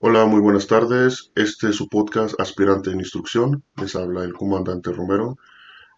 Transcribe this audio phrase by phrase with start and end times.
[0.00, 1.32] Hola, muy buenas tardes.
[1.34, 3.64] Este es su podcast Aspirante en Instrucción.
[3.74, 5.38] Les habla el comandante Romero.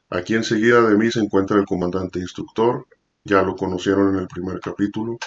[0.09, 2.87] Aquí enseguida de mí se encuentra el comandante instructor.
[3.25, 5.19] Ya lo conocieron en el primer capítulo.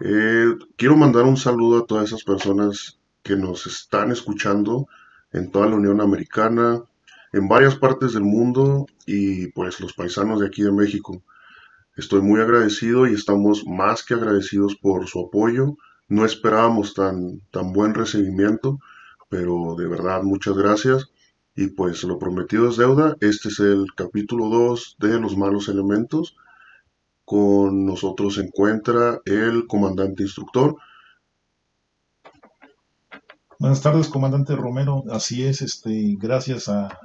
[0.00, 4.86] Eh, quiero mandar un saludo a todas esas personas que nos están escuchando
[5.32, 6.82] en toda la Unión Americana,
[7.32, 11.22] en varias partes del mundo y pues los paisanos de aquí de México.
[11.96, 15.78] Estoy muy agradecido y estamos más que agradecidos por su apoyo.
[16.08, 18.78] No esperábamos tan, tan buen recibimiento,
[19.28, 21.10] pero de verdad muchas gracias.
[21.56, 23.16] Y pues lo prometido es deuda.
[23.20, 26.36] Este es el capítulo 2 de Los malos elementos.
[27.24, 30.76] Con nosotros se encuentra el comandante instructor.
[33.58, 35.04] Buenas tardes, comandante Romero.
[35.10, 36.98] Así es, este, gracias a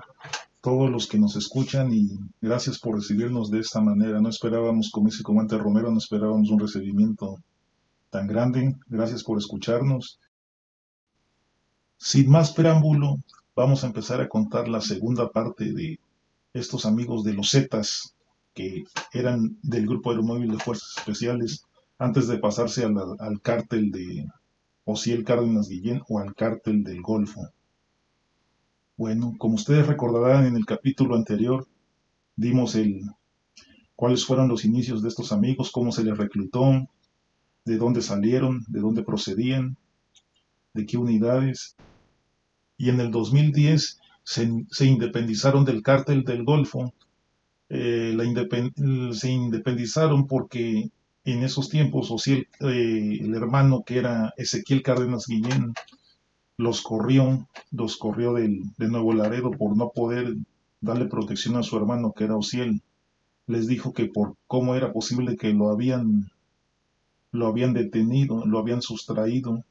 [0.62, 4.20] todos los que nos escuchan y gracias por recibirnos de esta manera.
[4.20, 7.38] No esperábamos, como dice el comandante Romero, no esperábamos un recibimiento
[8.09, 8.76] tan grande.
[8.88, 10.20] Gracias por escucharnos.
[11.98, 13.18] Sin más preámbulo,
[13.55, 15.99] vamos a empezar a contar la segunda parte de
[16.54, 18.15] estos amigos de los Zetas,
[18.54, 21.65] que eran del Grupo Aeromóvil de Fuerzas Especiales,
[21.98, 24.27] antes de pasarse al, cártel de
[24.85, 27.49] Ociel Cárdenas Guillén o al cártel del Golfo.
[28.96, 31.68] Bueno, como ustedes recordarán en el capítulo anterior,
[32.35, 33.02] dimos el
[33.96, 36.87] cuáles fueron los inicios de estos amigos, cómo se les reclutó,
[37.65, 39.77] de dónde salieron, de dónde procedían,
[40.74, 41.76] de qué unidades.
[42.77, 46.93] Y en el 2010 se, independizaron del cártel del Golfo.
[47.70, 48.18] Eh,
[49.12, 50.90] se independizaron porque
[51.26, 55.74] en esos tiempos Ociel, eh, el hermano que era Ezequiel Cárdenas Guillén,
[56.57, 60.35] los corrió, los corrió del, de Nuevo Laredo por no poder
[60.82, 62.82] darle protección a su hermano que era Ociel.
[63.48, 66.30] Les dijo que por cómo era posible que lo habían
[67.31, 69.63] lo habían detenido, lo habían sustraído,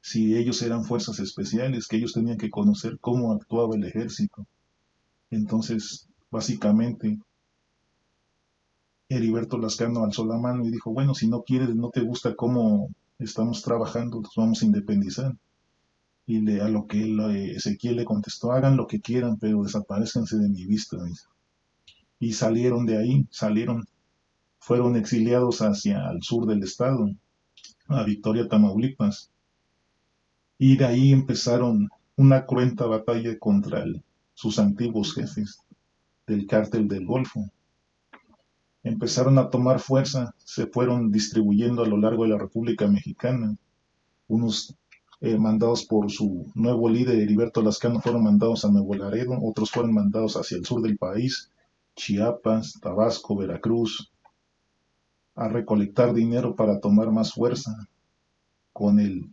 [0.00, 4.46] si ellos eran fuerzas especiales, que ellos tenían que conocer cómo actuaba el ejército.
[5.30, 7.18] Entonces, básicamente,
[9.08, 12.90] Heriberto Lascano alzó la mano y dijo, bueno, si no quieres, no te gusta cómo
[13.18, 15.36] estamos trabajando, nos vamos a independizar.
[16.26, 20.36] Y le, a lo que eh, Ezequiel le contestó, hagan lo que quieran, pero desaparezcanse
[20.36, 20.98] de mi vista.
[22.20, 23.86] Y salieron de ahí, salieron
[24.58, 27.10] fueron exiliados hacia el sur del estado,
[27.88, 29.30] a Victoria, Tamaulipas,
[30.58, 33.84] y de ahí empezaron una cruenta batalla contra
[34.34, 35.60] sus antiguos jefes
[36.26, 37.48] del cártel del Golfo.
[38.82, 43.56] Empezaron a tomar fuerza, se fueron distribuyendo a lo largo de la República Mexicana.
[44.26, 44.74] Unos
[45.20, 49.94] eh, mandados por su nuevo líder, Heriberto Lascano, fueron mandados a Nuevo Laredo, otros fueron
[49.94, 51.50] mandados hacia el sur del país,
[51.96, 54.12] Chiapas, Tabasco, Veracruz,
[55.38, 57.88] a recolectar dinero para tomar más fuerza
[58.72, 59.30] con el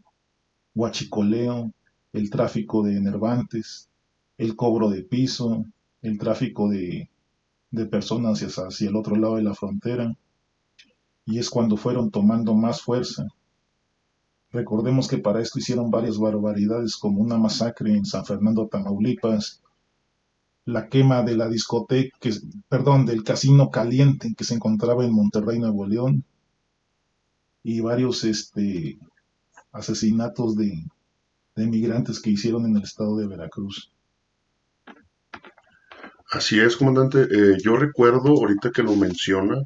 [0.75, 1.71] huachicoleo,
[2.13, 3.89] el tráfico de enervantes,
[4.37, 5.65] el cobro de piso,
[6.03, 7.09] el tráfico de,
[7.71, 10.15] de personas hacia, hacia el otro lado de la frontera.
[11.25, 13.27] Y es cuando fueron tomando más fuerza.
[14.51, 19.63] Recordemos que para esto hicieron varias barbaridades, como una masacre en San Fernando, Tamaulipas,
[20.65, 22.17] la quema de la discoteca,
[22.67, 26.23] perdón, del casino caliente que se encontraba en Monterrey, Nuevo León,
[27.63, 28.97] y varios este,
[29.71, 30.83] asesinatos de,
[31.55, 33.91] de migrantes que hicieron en el estado de Veracruz.
[36.31, 37.21] Así es, comandante.
[37.21, 39.63] Eh, yo recuerdo, ahorita que lo menciona,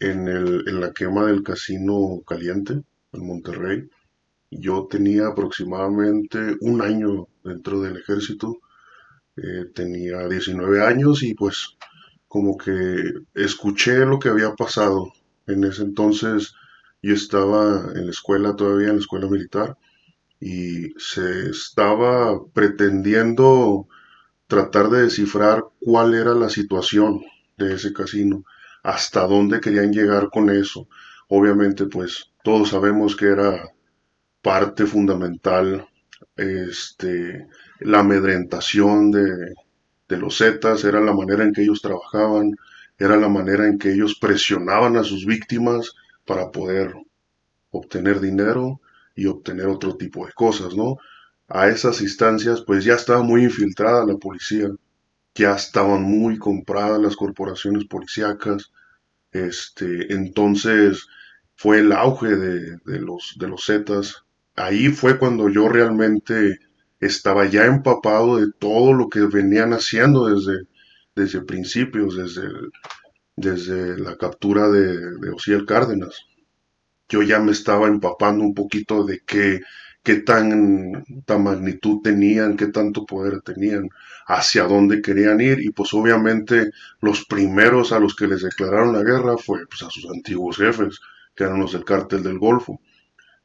[0.00, 3.88] en, el, en la quema del casino caliente en Monterrey,
[4.50, 8.58] yo tenía aproximadamente un año dentro del ejército
[9.42, 11.76] eh, tenía 19 años y pues
[12.28, 15.12] como que escuché lo que había pasado.
[15.46, 16.54] En ese entonces
[17.02, 19.76] yo estaba en la escuela todavía, en la escuela militar,
[20.40, 23.88] y se estaba pretendiendo
[24.46, 27.22] tratar de descifrar cuál era la situación
[27.56, 28.44] de ese casino,
[28.82, 30.88] hasta dónde querían llegar con eso.
[31.28, 33.68] Obviamente pues todos sabemos que era
[34.42, 35.86] parte fundamental
[36.38, 37.46] este
[37.80, 39.54] la amedrentación de,
[40.16, 42.56] los Zetas, era la manera en que ellos trabajaban,
[42.98, 45.92] era la manera en que ellos presionaban a sus víctimas
[46.24, 46.94] para poder
[47.70, 48.80] obtener dinero
[49.14, 50.96] y obtener otro tipo de cosas, ¿no?
[51.48, 54.68] A esas instancias, pues ya estaba muy infiltrada la policía,
[55.34, 58.72] ya estaban muy compradas las corporaciones policíacas,
[59.32, 61.06] este, entonces
[61.54, 64.24] fue el auge de, de los, de los Zetas.
[64.58, 66.58] Ahí fue cuando yo realmente
[67.00, 70.66] estaba ya empapado de todo lo que venían haciendo desde,
[71.14, 72.48] desde principios, desde,
[73.36, 76.26] desde la captura de, de Ociel Cárdenas.
[77.08, 79.60] Yo ya me estaba empapando un poquito de qué
[80.02, 83.90] qué tan, tan magnitud tenían, qué tanto poder tenían,
[84.26, 86.70] hacia dónde querían ir y pues obviamente
[87.02, 91.00] los primeros a los que les declararon la guerra fue pues, a sus antiguos jefes,
[91.34, 92.80] que eran los del cártel del Golfo.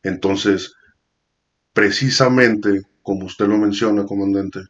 [0.03, 0.75] Entonces,
[1.73, 4.61] precisamente, como usted lo menciona, comandante,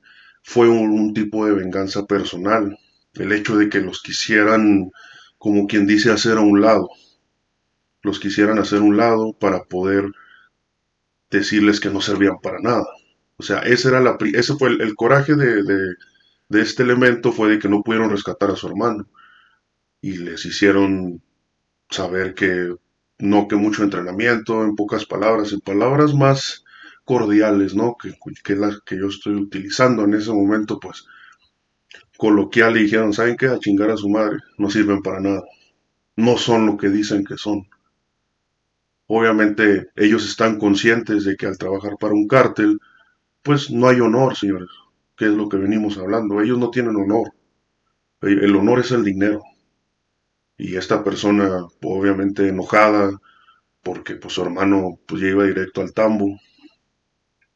[0.42, 2.78] fue un, tipo de venganza personal,
[3.14, 4.92] el hecho de que los quisieran,
[5.38, 6.90] como quien dice, hacer a un lado,
[8.02, 10.06] los quisieran hacer a un lado para poder
[11.30, 12.86] decirles que no servían para nada.
[13.38, 17.60] O sea, ese, era la, ese fue el, coraje de, de, este elemento, fue de
[17.60, 19.08] que no pudieron rescatar a su hermano.
[20.02, 21.22] Y les hicieron
[21.90, 22.76] saber que
[23.20, 26.63] no que mucho entrenamiento, en pocas palabras, en palabras más
[27.06, 27.96] cordiales, ¿no?
[28.02, 28.14] Que,
[28.44, 31.06] que las que yo estoy utilizando en ese momento, pues
[32.18, 33.48] coloquial y dijeron, ¿saben qué?
[33.48, 35.44] A chingar a su madre, no sirven para nada.
[36.18, 37.68] No son lo que dicen que son.
[39.08, 42.80] Obviamente ellos están conscientes de que al trabajar para un cártel,
[43.44, 44.70] pues no hay honor, señores,
[45.18, 46.42] que es lo que venimos hablando.
[46.42, 47.34] Ellos no tienen honor.
[48.22, 49.44] El honor es el dinero.
[50.58, 53.22] Y esta persona, obviamente enojada,
[53.84, 56.40] porque pues su hermano pues ya iba directo al tambo,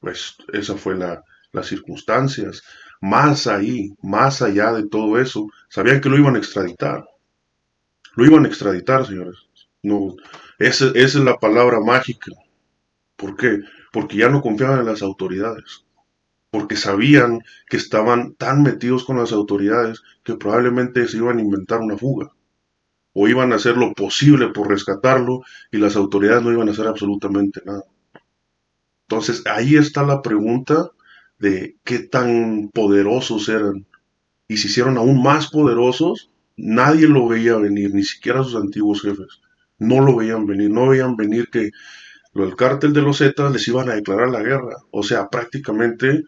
[0.07, 1.21] pues esa fue la,
[1.51, 2.63] las circunstancias.
[3.01, 7.05] Más ahí, más allá de todo eso, sabían que lo iban a extraditar.
[8.15, 9.35] Lo iban a extraditar, señores.
[9.83, 10.15] No,
[10.59, 12.31] esa, es la palabra mágica.
[13.17, 13.59] ¿Por qué?
[13.91, 15.85] Porque ya no confiaban en las autoridades.
[16.49, 21.81] Porque sabían que estaban tan metidos con las autoridades que probablemente se iban a inventar
[21.81, 22.31] una fuga.
[23.11, 26.87] O iban a hacer lo posible por rescatarlo y las autoridades no iban a hacer
[26.87, 27.83] absolutamente nada.
[29.09, 30.91] Entonces ahí está la pregunta
[31.39, 33.85] de qué tan poderosos eran.
[34.47, 39.41] Y se hicieron aún más poderosos, nadie lo veía venir, ni siquiera sus antiguos jefes
[39.79, 41.71] no lo veían venir, no veían venir que
[42.33, 44.77] el cártel de los Zetas les iban a declarar la guerra.
[44.91, 46.23] O sea, prácticamente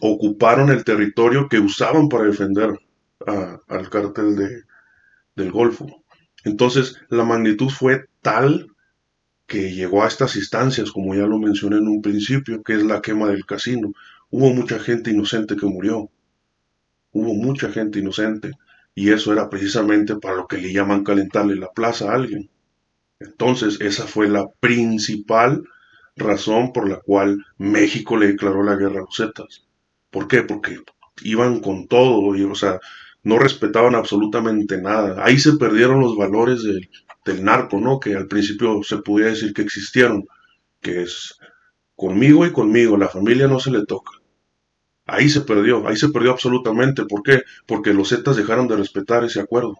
[0.00, 2.78] ocuparon el territorio que usaban para defender
[3.26, 4.62] al cártel de,
[5.36, 5.86] del Golfo.
[6.44, 8.68] Entonces, la magnitud fue tal
[9.50, 13.02] que llegó a estas instancias, como ya lo mencioné en un principio, que es la
[13.02, 13.92] quema del casino.
[14.30, 16.08] Hubo mucha gente inocente que murió.
[17.10, 18.52] Hubo mucha gente inocente.
[18.94, 22.48] Y eso era precisamente para lo que le llaman calentarle la plaza a alguien.
[23.18, 25.64] Entonces, esa fue la principal
[26.14, 29.66] razón por la cual México le declaró la guerra a los Zetas.
[30.10, 30.44] ¿Por qué?
[30.44, 30.78] Porque
[31.24, 32.78] iban con todo, y, o sea,
[33.24, 35.24] no respetaban absolutamente nada.
[35.24, 36.88] Ahí se perdieron los valores del,
[37.24, 38.00] del narco, ¿no?
[38.00, 40.26] Que al principio se podía decir que existieron,
[40.80, 41.38] que es
[41.96, 44.12] conmigo y conmigo, la familia no se le toca.
[45.06, 47.04] Ahí se perdió, ahí se perdió absolutamente.
[47.04, 47.42] ¿Por qué?
[47.66, 49.76] Porque los Zetas dejaron de respetar ese acuerdo.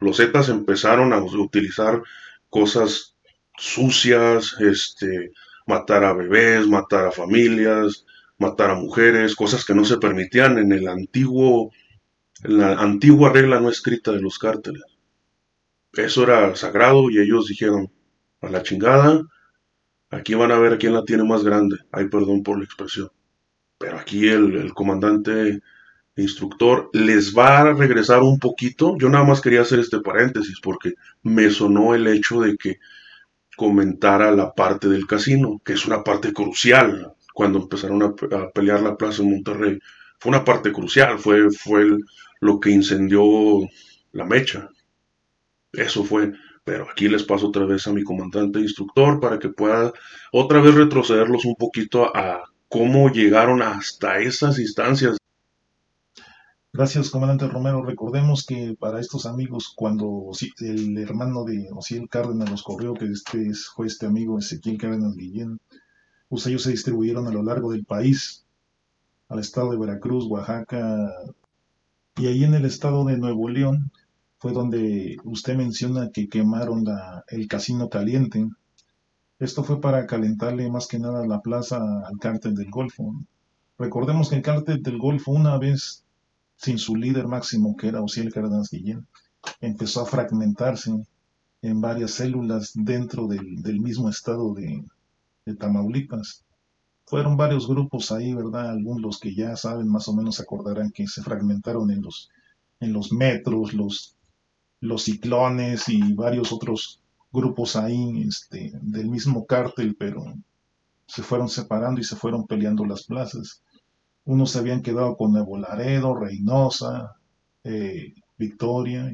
[0.00, 2.02] Los Zetas empezaron a utilizar
[2.50, 3.16] cosas
[3.56, 5.32] sucias, este,
[5.66, 8.04] matar a bebés, matar a familias,
[8.38, 11.70] matar a mujeres, cosas que no se permitían en el antiguo,
[12.44, 14.82] en la antigua regla no escrita de los cárteles.
[15.96, 17.90] Eso era sagrado y ellos dijeron,
[18.40, 19.22] a la chingada,
[20.10, 21.76] aquí van a ver quién la tiene más grande.
[21.92, 23.10] Ay, perdón por la expresión
[23.78, 25.60] pero aquí el, comandante
[26.16, 28.96] instructor les va a regresar un poquito.
[28.98, 32.78] Yo nada más quería hacer este paréntesis porque me sonó el hecho de que
[33.56, 38.14] comentara la parte del casino, que es una parte crucial cuando empezaron a,
[38.50, 39.78] pelear la plaza en Monterrey.
[40.18, 41.86] Fue una parte crucial, fue, fue
[42.40, 43.22] lo que incendió
[44.12, 44.70] la mecha.
[45.76, 46.32] Eso fue.
[46.64, 49.92] Pero aquí les paso otra vez a mi comandante instructor para que pueda
[50.32, 55.16] otra vez retrocederlos un poquito a cómo llegaron hasta esas instancias.
[56.72, 57.82] Gracias, comandante Romero.
[57.82, 60.30] Recordemos que para estos amigos, cuando
[60.60, 65.58] el hermano de Ociel Cárdenas los corrió, que este fue este amigo Ezequiel Cárdenas Guillén,
[66.28, 68.44] pues ellos se distribuyeron a lo largo del país,
[69.28, 71.12] al estado de Veracruz, Oaxaca,
[72.16, 73.90] y ahí en el estado de Nuevo León
[74.38, 76.84] fue donde usted menciona que quemaron
[77.28, 78.46] el casino caliente,
[79.38, 83.14] esto fue para calentarle más que nada la plaza al cártel del Golfo.
[83.78, 86.04] Recordemos que el cártel del Golfo, una vez
[86.56, 89.06] sin su líder máximo, que era Osiel Cárdenas Guillén,
[89.60, 90.90] empezó a fragmentarse
[91.60, 94.84] en varias células dentro del, mismo estado de,
[95.58, 96.44] Tamaulipas.
[97.04, 98.70] Fueron varios grupos ahí, ¿verdad?
[98.70, 102.30] Algunos que ya saben más o menos acordarán que se fragmentaron en los,
[102.80, 104.15] en los metros, los,
[104.80, 107.00] los ciclones y varios otros
[107.32, 110.24] grupos ahí este, del mismo cártel, pero
[111.06, 113.62] se fueron separando y se fueron peleando las plazas.
[114.24, 117.16] Unos se habían quedado con Nuevo Laredo, Reynosa,
[117.64, 119.12] eh, Victoria,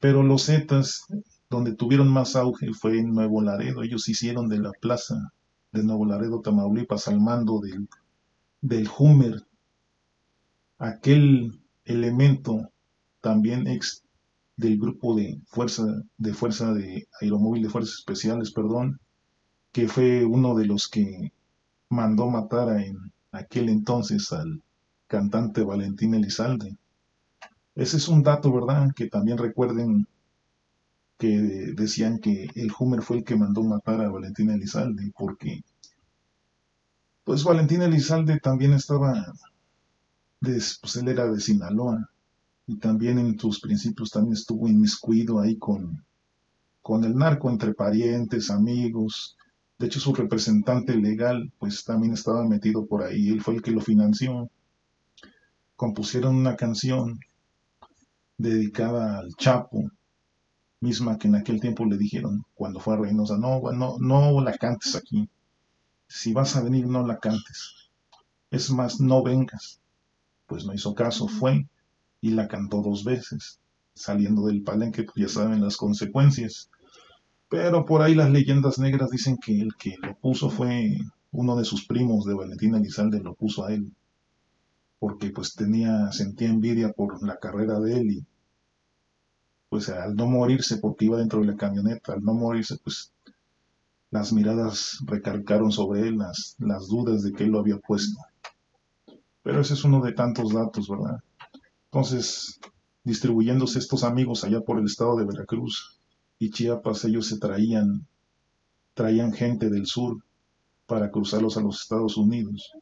[0.00, 1.06] pero los Zetas
[1.48, 3.82] donde tuvieron más auge fue en Nuevo Laredo.
[3.82, 5.32] Ellos hicieron de la plaza
[5.70, 7.88] de Nuevo Laredo, Tamaulipas, al mando del,
[8.60, 9.44] del Hummer,
[10.78, 12.70] aquel elemento
[13.20, 13.66] también
[14.56, 15.84] del grupo de fuerza
[16.18, 19.00] de fuerza de aeromóvil de fuerzas especiales, perdón,
[19.72, 21.32] que fue uno de los que
[21.88, 24.62] mandó matar en aquel entonces al
[25.06, 26.76] cantante Valentín Elizalde.
[27.74, 28.92] Ese es un dato, ¿verdad?
[28.94, 30.06] Que también recuerden
[31.18, 35.62] que decían que el Hummer fue el que mandó matar a Valentín Elizalde, porque
[37.24, 39.32] pues Valentín Elizalde también estaba,
[40.40, 42.10] pues él era de Sinaloa,
[42.66, 46.04] y también en sus principios también estuvo inmiscuido ahí con,
[46.80, 49.36] con el narco, entre parientes, amigos.
[49.78, 53.72] De hecho, su representante legal, pues también estaba metido por ahí, él fue el que
[53.72, 54.50] lo financió.
[55.76, 57.18] Compusieron una canción
[58.38, 59.90] dedicada al Chapo,
[60.80, 64.56] misma que en aquel tiempo le dijeron cuando fue a Reynosa, no, no, no la
[64.56, 65.28] cantes aquí.
[66.08, 67.90] Si vas a venir, no la cantes.
[68.50, 69.80] Es más, no vengas.
[70.46, 71.66] Pues no hizo caso, fue
[72.22, 73.60] y la cantó dos veces,
[73.94, 76.70] saliendo del palenque, pues ya saben las consecuencias.
[77.50, 80.96] Pero por ahí las leyendas negras dicen que el que lo puso fue
[81.32, 83.92] uno de sus primos de Valentina Elizalde, lo puso a él,
[84.98, 88.26] porque pues tenía, sentía envidia por la carrera de él y
[89.68, 93.12] pues al no morirse, porque iba dentro de la camioneta, al no morirse, pues
[94.10, 98.20] las miradas recalcaron sobre él las, las dudas de que él lo había puesto.
[99.42, 101.20] Pero ese es uno de tantos datos, ¿verdad?
[101.92, 102.58] Entonces,
[103.04, 106.00] distribuyéndose estos amigos allá por el estado de Veracruz
[106.38, 108.06] y Chiapas, ellos se traían,
[108.94, 110.24] traían gente del sur
[110.86, 112.72] para cruzarlos a los Estados Unidos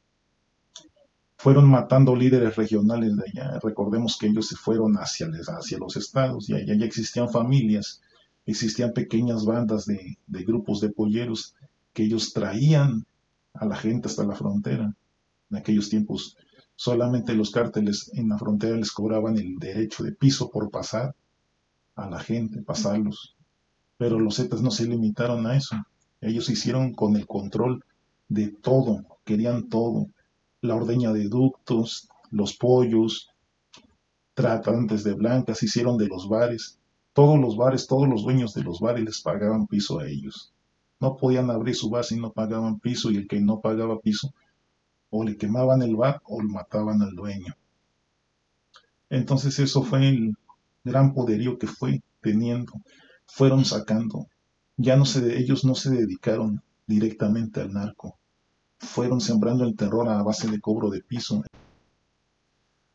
[1.41, 3.59] fueron matando líderes regionales de allá.
[3.63, 8.03] Recordemos que ellos se fueron hacia, hacia los estados y allá ya existían familias,
[8.45, 11.55] existían pequeñas bandas de, de grupos de polleros
[11.95, 13.07] que ellos traían
[13.55, 14.95] a la gente hasta la frontera.
[15.51, 16.37] En aquellos tiempos
[16.81, 21.15] solamente los cárteles en la frontera les cobraban el derecho de piso por pasar
[21.95, 23.37] a la gente, pasarlos.
[23.99, 25.77] Pero los Zetas no se limitaron a eso.
[26.23, 27.85] Ellos hicieron con el control
[28.31, 30.07] de todo, querían todo
[30.63, 33.29] la ordeña de ductos, los pollos,
[34.33, 36.79] tratantes de blancas, hicieron de los bares.
[37.13, 40.55] Todos los bares, todos los dueños de los bares les pagaban piso a ellos.
[40.99, 44.33] No podían abrir su bar si no pagaban piso y el que no pagaba piso
[45.11, 47.55] o le quemaban el bar o le mataban al dueño.
[49.11, 50.37] Entonces eso fue el
[50.85, 52.73] gran poderío que fue teniendo.
[53.27, 54.27] Fueron sacando.
[54.77, 58.17] Ya no se, ellos no se dedicaron directamente al narco
[58.81, 61.43] fueron sembrando el terror a base de cobro de piso.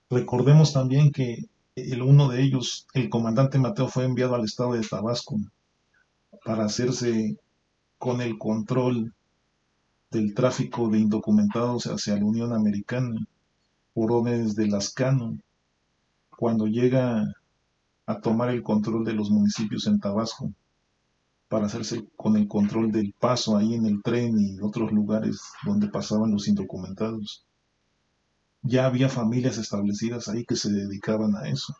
[0.09, 1.45] Recordemos también que
[1.75, 5.37] el uno de ellos, el comandante Mateo, fue enviado al estado de Tabasco
[6.43, 7.37] para hacerse
[7.97, 9.13] con el control
[10.15, 13.27] del tráfico de indocumentados hacia la Unión Americana
[13.93, 15.37] por órdenes de Lascano.
[16.29, 17.35] Cuando llega
[18.05, 20.53] a tomar el control de los municipios en Tabasco,
[21.49, 25.89] para hacerse con el control del paso ahí en el tren y otros lugares donde
[25.89, 27.45] pasaban los indocumentados.
[28.61, 31.75] Ya había familias establecidas ahí que se dedicaban a eso.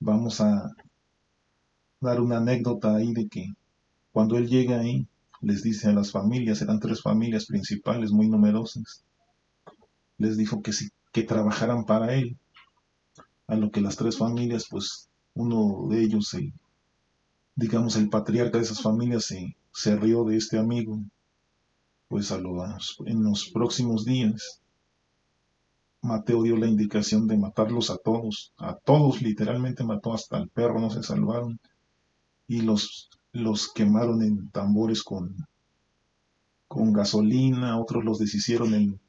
[0.00, 0.72] Vamos a
[2.00, 3.52] dar una anécdota ahí de que
[4.12, 5.06] cuando él llega ahí,
[5.40, 9.04] les dice a las familias, eran tres familias principales muy numerosas,
[10.18, 12.36] les dijo que, si, que trabajaran para él,
[13.46, 16.52] a lo que las tres familias, pues uno de ellos, el
[17.54, 21.00] digamos, el patriarca de esas familias se, se rió de este amigo,
[22.08, 24.60] pues a en los próximos días
[26.00, 30.78] Mateo dio la indicación de matarlos a todos, a todos literalmente mató hasta el perro,
[30.78, 31.58] no se salvaron,
[32.46, 35.46] y los, los quemaron en tambores con,
[36.66, 39.00] con gasolina, otros los deshicieron en,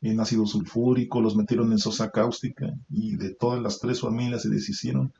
[0.00, 4.48] en ácido sulfúrico, los metieron en sosa cáustica, y de todas las tres familias se
[4.48, 5.12] deshicieron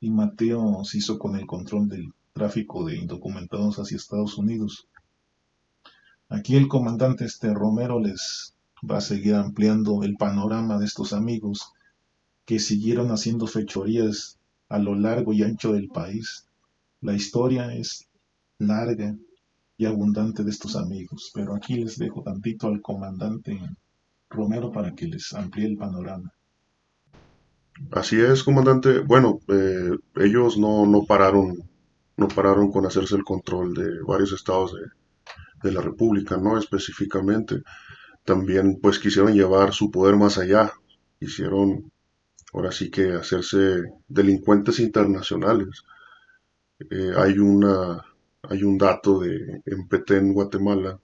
[0.00, 4.88] y Mateo se hizo con el control del tráfico de indocumentados hacia Estados Unidos.
[6.28, 8.54] Aquí el comandante este Romero les
[8.88, 11.72] va a seguir ampliando el panorama de estos amigos
[12.46, 16.46] que siguieron haciendo fechorías a lo largo y ancho del país.
[17.02, 18.08] La historia es
[18.58, 19.16] larga
[19.76, 23.58] y abundante de estos amigos, pero aquí les dejo tantito al comandante
[24.28, 26.30] Romero para que les amplíe el panorama.
[27.92, 29.00] Así es, comandante.
[29.00, 31.56] Bueno, eh, ellos no, no pararon,
[32.16, 34.82] no pararon con hacerse el control de varios estados de,
[35.62, 36.58] de la República, ¿no?
[36.58, 37.62] Específicamente.
[38.24, 40.70] También, pues, quisieron llevar su poder más allá.
[41.18, 41.90] Hicieron,
[42.52, 45.82] ahora sí que hacerse delincuentes internacionales.
[46.88, 48.04] Eh, hay, una,
[48.42, 50.98] hay un dato de en Petén, Guatemala.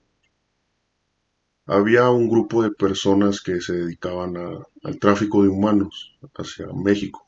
[1.67, 4.35] Había un grupo de personas que se dedicaban
[4.83, 7.25] al tráfico de humanos hacia México.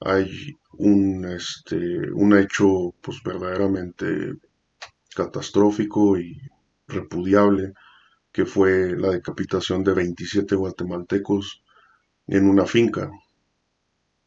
[0.00, 4.34] Hay un, este, un hecho pues verdaderamente
[5.14, 6.40] catastrófico y
[6.86, 7.74] repudiable
[8.32, 11.62] que fue la decapitación de 27 guatemaltecos
[12.26, 13.10] en una finca.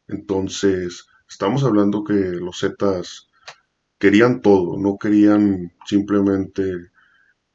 [0.08, 3.28] Entonces, estamos hablando que los Zetas
[3.98, 6.62] querían todo, no querían simplemente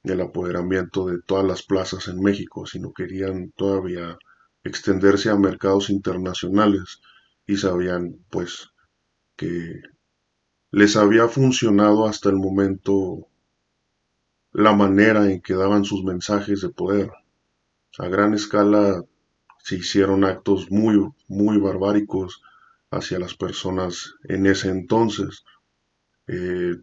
[0.03, 4.17] el apoderamiento de todas las plazas en México, sino querían todavía
[4.63, 7.01] extenderse a mercados internacionales
[7.45, 8.71] y sabían pues
[9.35, 9.79] que
[10.71, 13.27] les había funcionado hasta el momento
[14.53, 17.11] la manera en que daban sus mensajes de poder.
[17.99, 19.03] A gran escala
[19.59, 22.41] se hicieron actos muy, muy barbáricos
[22.91, 25.43] hacia las personas en ese entonces.
[26.27, 26.75] Eh,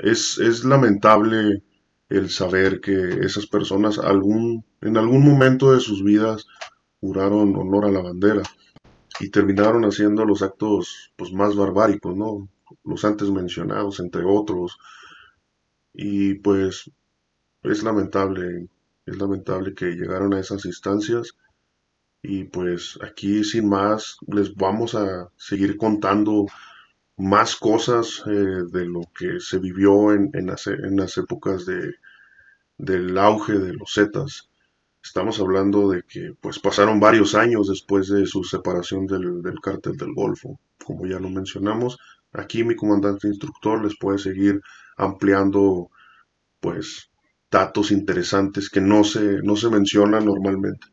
[0.00, 1.62] es, es, lamentable
[2.08, 6.46] el saber que esas personas algún, en algún momento de sus vidas
[7.00, 8.42] juraron honor a la bandera
[9.20, 12.48] y terminaron haciendo los actos pues, más barbáricos, ¿no?
[12.84, 14.78] Los antes mencionados, entre otros,
[15.92, 16.90] y pues
[17.62, 18.68] es lamentable,
[19.06, 21.36] es lamentable que llegaron a esas instancias.
[22.26, 26.46] Y pues aquí sin más les vamos a seguir contando
[27.18, 31.96] más cosas eh, de lo que se vivió en, en, las, épocas de,
[32.78, 34.48] del auge de los Zetas.
[35.02, 39.98] Estamos hablando de que pues pasaron varios años después de su separación del, del cártel
[39.98, 40.58] del Golfo.
[40.82, 41.98] Como ya lo mencionamos,
[42.32, 44.62] aquí mi comandante instructor les puede seguir
[44.96, 45.90] ampliando
[46.58, 47.10] pues
[47.50, 50.86] datos interesantes que no se, no se mencionan normalmente.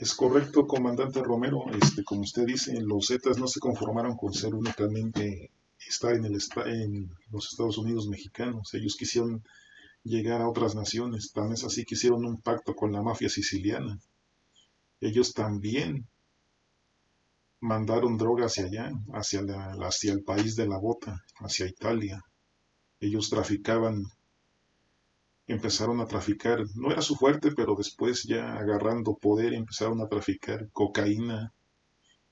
[0.00, 1.66] Es correcto, comandante Romero.
[1.78, 6.38] Este, como usted dice, los Zetas no se conformaron con ser únicamente estar en, el,
[6.64, 8.72] en los Estados Unidos mexicanos.
[8.72, 9.44] Ellos quisieron
[10.02, 11.32] llegar a otras naciones.
[11.32, 14.00] También es así que hicieron un pacto con la mafia siciliana.
[15.02, 16.08] Ellos también
[17.60, 22.24] mandaron droga hacia allá, hacia, la, hacia el país de la bota, hacia Italia
[23.00, 24.04] ellos traficaban,
[25.52, 30.68] empezaron a traficar, no era su fuerte, pero después ya agarrando poder empezaron a traficar
[30.72, 31.52] cocaína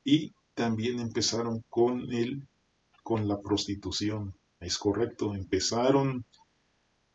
[0.04, 2.46] y también empezaron con el,
[3.02, 4.34] con la prostitución.
[4.60, 6.24] Es correcto, empezaron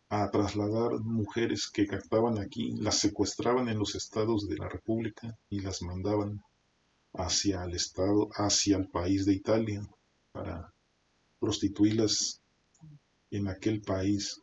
[0.09, 5.61] a trasladar mujeres que captaban aquí, las secuestraban en los estados de la República y
[5.61, 6.43] las mandaban
[7.13, 9.81] hacia el estado, hacia el país de Italia
[10.31, 10.71] para
[11.39, 12.41] prostituirlas
[13.31, 14.39] en aquel país.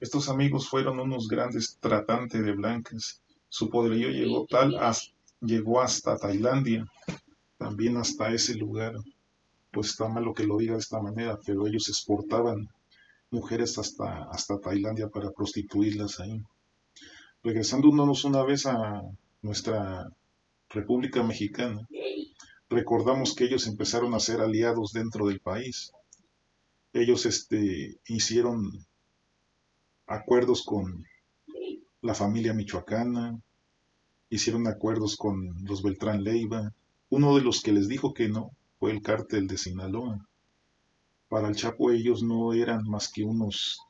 [0.00, 3.22] Estos amigos fueron unos grandes tratantes de blancas.
[3.48, 4.76] Su poderío llegó tal
[5.40, 6.86] llegó hasta Tailandia,
[7.58, 8.94] también hasta ese lugar.
[9.70, 12.68] Pues está mal lo que lo diga de esta manera, pero ellos exportaban
[13.30, 16.42] mujeres hasta, hasta Tailandia para prostituirlas ahí.
[17.42, 19.02] Regresándonos una vez a
[19.42, 20.10] nuestra
[20.70, 21.86] República Mexicana,
[22.68, 25.92] recordamos que ellos empezaron a ser aliados dentro del país
[26.92, 28.86] ellos este, hicieron
[30.10, 31.06] acuerdos con
[32.02, 33.40] la familia michoacana,
[34.28, 36.74] hicieron acuerdos con los Beltrán Leiva.
[37.10, 40.26] Uno de los que les dijo que no fue el cártel de Sinaloa.
[41.28, 43.82] Para el Chapo ellos no eran más que unos,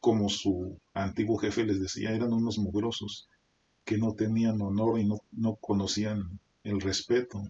[0.00, 3.28] como su antiguo jefe les decía, eran unos mugrosos
[3.84, 7.42] que no tenían honor y no, no conocían el respeto.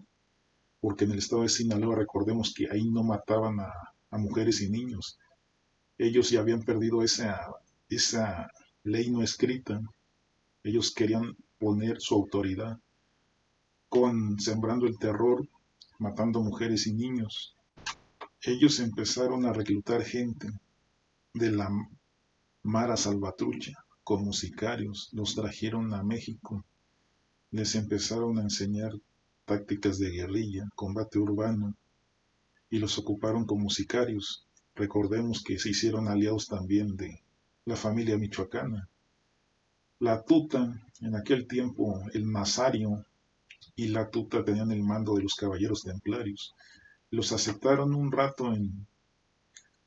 [0.81, 3.71] Porque en el estado de Sinaloa recordemos que ahí no mataban a,
[4.11, 5.17] a mujeres y niños.
[5.97, 7.39] Ellos ya habían perdido esa,
[7.89, 8.49] esa
[8.83, 9.81] ley no escrita.
[10.63, 12.79] Ellos querían poner su autoridad
[13.89, 15.47] con sembrando el terror,
[15.99, 17.55] matando mujeres y niños.
[18.41, 20.49] Ellos empezaron a reclutar gente
[21.33, 21.69] de la
[22.63, 26.63] Mara Salvatrucha como sicarios, los trajeron a México,
[27.51, 28.91] les empezaron a enseñar
[29.45, 31.75] tácticas de guerrilla, combate urbano,
[32.69, 34.45] y los ocuparon como sicarios.
[34.75, 37.23] Recordemos que se hicieron aliados también de
[37.65, 38.87] la familia michoacana.
[39.99, 43.05] La tuta, en aquel tiempo el Nazario
[43.75, 46.53] y la tuta tenían el mando de los caballeros templarios.
[47.09, 48.87] Los aceptaron un rato en,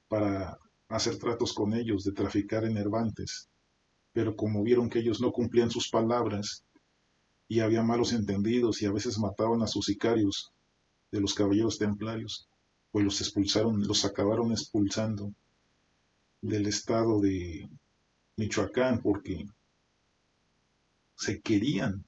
[0.08, 3.48] para hacer tratos con ellos, de traficar en Herbantes,
[4.12, 6.64] pero como vieron que ellos no cumplían sus palabras
[7.46, 10.52] y había malos entendidos y a veces mataban a sus sicarios
[11.12, 12.48] de los caballeros templarios,
[12.90, 15.32] pues los expulsaron, los acabaron expulsando
[16.40, 17.68] del estado de
[18.37, 19.46] Michoacán porque
[21.16, 22.05] se querían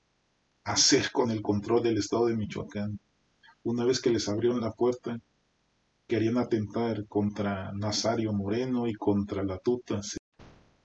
[0.65, 3.01] hacer con el control del estado de Michoacán.
[3.65, 5.21] una vez que les abrieron la puerta,
[6.07, 10.01] querían atentar contra Nazario Moreno y contra la Tuta.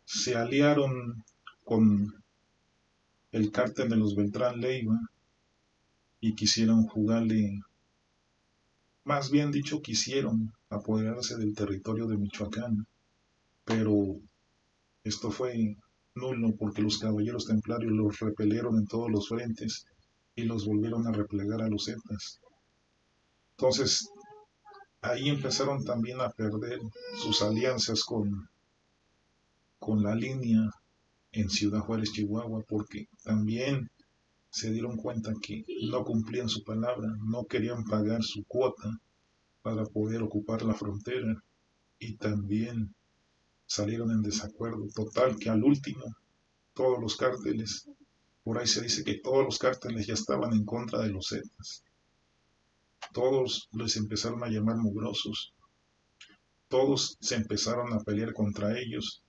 [0.05, 1.23] Se, aliaron
[1.63, 2.13] con
[3.31, 4.99] el cártel de los Beltrán Leiva
[6.19, 7.61] y quisieron jugarle,
[9.03, 12.85] más bien dicho, quisieron apoderarse del territorio de Michoacán,
[13.65, 14.19] pero
[15.03, 15.77] esto fue
[16.15, 19.85] nulo porque los caballeros templarios los repelieron en todos los frentes
[20.35, 22.39] y los volvieron a replegar a los Zetas.
[23.57, 24.09] Entonces,
[25.01, 26.79] ahí empezaron también a perder
[27.17, 28.49] sus alianzas con,
[29.79, 30.69] con la línea
[31.31, 33.89] en Ciudad Juárez, Chihuahua, porque también
[34.49, 39.01] se dieron cuenta que no cumplían su palabra, no querían pagar su cuota
[39.61, 41.43] para poder ocupar la frontera
[41.99, 42.94] y también
[43.65, 44.87] salieron en desacuerdo.
[44.93, 46.05] Total que al último,
[46.73, 47.89] todos los cárteles,
[48.43, 51.83] por ahí se dice que todos los cárteles ya estaban en contra de los Zetas.
[53.13, 55.53] Todos les empezaron a llamar mugrosos.
[56.67, 59.23] Todos se empezaron a pelear contra ellos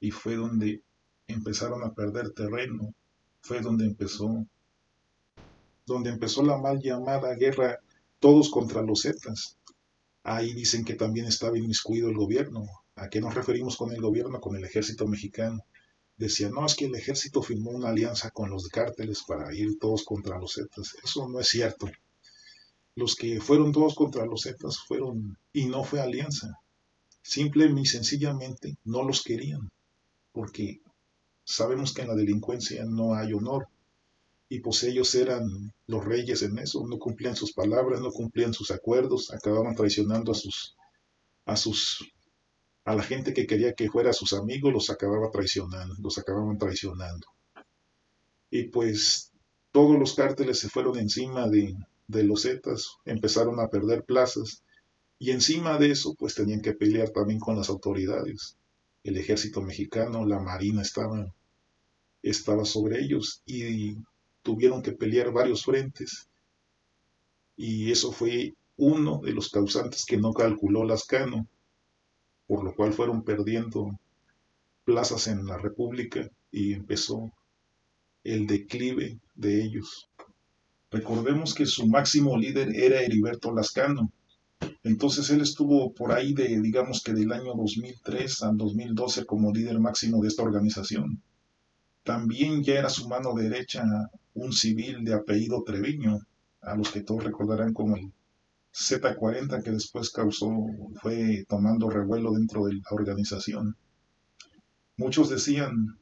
[0.00, 0.82] y fue donde
[1.26, 2.94] empezaron a perder terreno.
[3.40, 4.46] Fue donde empezó
[5.86, 7.78] donde empezó la mal llamada guerra
[8.18, 9.58] todos contra los Zetas.
[10.22, 12.66] Ahí dicen que también estaba inmiscuido el gobierno.
[12.96, 14.40] ¿A qué nos referimos con el gobierno?
[14.40, 15.64] Con el ejército mexicano.
[16.16, 20.04] Decían, no, es que el ejército firmó una alianza con los cárteles para ir todos
[20.04, 20.96] contra los Zetas.
[21.02, 21.88] Eso no es cierto
[22.96, 26.60] los que fueron todos contra los Zetas fueron, y no fue alianza,
[27.22, 29.70] simple y sencillamente no los querían,
[30.32, 30.80] porque
[31.44, 33.68] sabemos que en la delincuencia no hay honor,
[34.48, 38.70] y pues ellos eran los reyes en eso, no cumplían sus palabras, no cumplían sus
[38.70, 40.76] acuerdos, acababan traicionando a sus,
[41.46, 42.12] a sus,
[42.84, 47.26] a la gente que quería que fuera sus amigos, los acababa traicionando, los acababan traicionando.
[48.50, 49.32] Y pues
[49.72, 51.74] todos los cárteles se fueron encima de,
[52.06, 54.62] de los Zetas empezaron a perder plazas
[55.18, 58.56] y encima de eso pues tenían que pelear también con las autoridades.
[59.02, 61.34] El ejército mexicano, la marina estaba,
[62.22, 63.96] estaba sobre ellos y
[64.42, 66.28] tuvieron que pelear varios frentes
[67.56, 71.46] y eso fue uno de los causantes que no calculó Lascano,
[72.46, 73.98] por lo cual fueron perdiendo
[74.84, 77.32] plazas en la República y empezó
[78.22, 80.08] el declive de ellos.
[80.90, 84.12] Recordemos que su máximo líder era Heriberto Lascano.
[84.82, 89.80] Entonces él estuvo por ahí de, digamos que del año 2003 al 2012 como líder
[89.80, 91.20] máximo de esta organización.
[92.02, 93.82] También ya era su mano derecha
[94.34, 96.20] un civil de apellido Treviño,
[96.60, 98.12] a los que todos recordarán como el
[98.74, 100.50] Z40 que después causó,
[101.00, 103.76] fue tomando revuelo dentro de la organización.
[104.96, 105.98] Muchos decían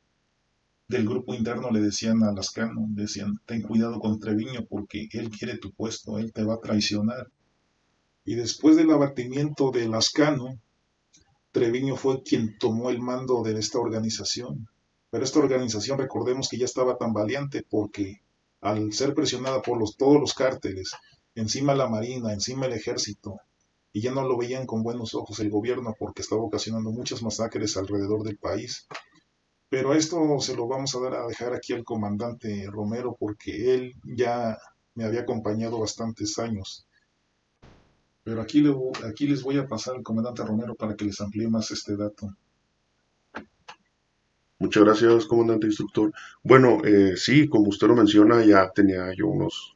[0.88, 5.56] del grupo interno le decían a Lascano, decían, ten cuidado con Treviño porque él quiere
[5.56, 7.30] tu puesto, él te va a traicionar.
[8.24, 10.58] Y después del abatimiento de Lascano,
[11.50, 14.68] Treviño fue quien tomó el mando de esta organización.
[15.10, 18.22] Pero esta organización, recordemos que ya estaba tan valiente porque
[18.60, 20.92] al ser presionada por los, todos los cárteles,
[21.34, 23.40] encima la marina, encima el ejército,
[23.92, 27.76] y ya no lo veían con buenos ojos el gobierno porque estaba ocasionando muchas masacres
[27.76, 28.86] alrededor del país,
[29.68, 33.94] pero esto se lo vamos a dar a dejar aquí al comandante Romero porque él
[34.04, 34.58] ya
[34.94, 36.86] me había acompañado bastantes años.
[38.24, 38.62] Pero aquí,
[39.08, 42.36] aquí les voy a pasar al comandante Romero para que les amplíe más este dato.
[44.58, 46.12] Muchas gracias, comandante instructor.
[46.44, 49.71] Bueno, eh, sí, como usted lo menciona, ya tenía yo unos,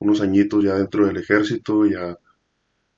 [0.00, 2.18] unos añitos ya dentro del ejército, ya,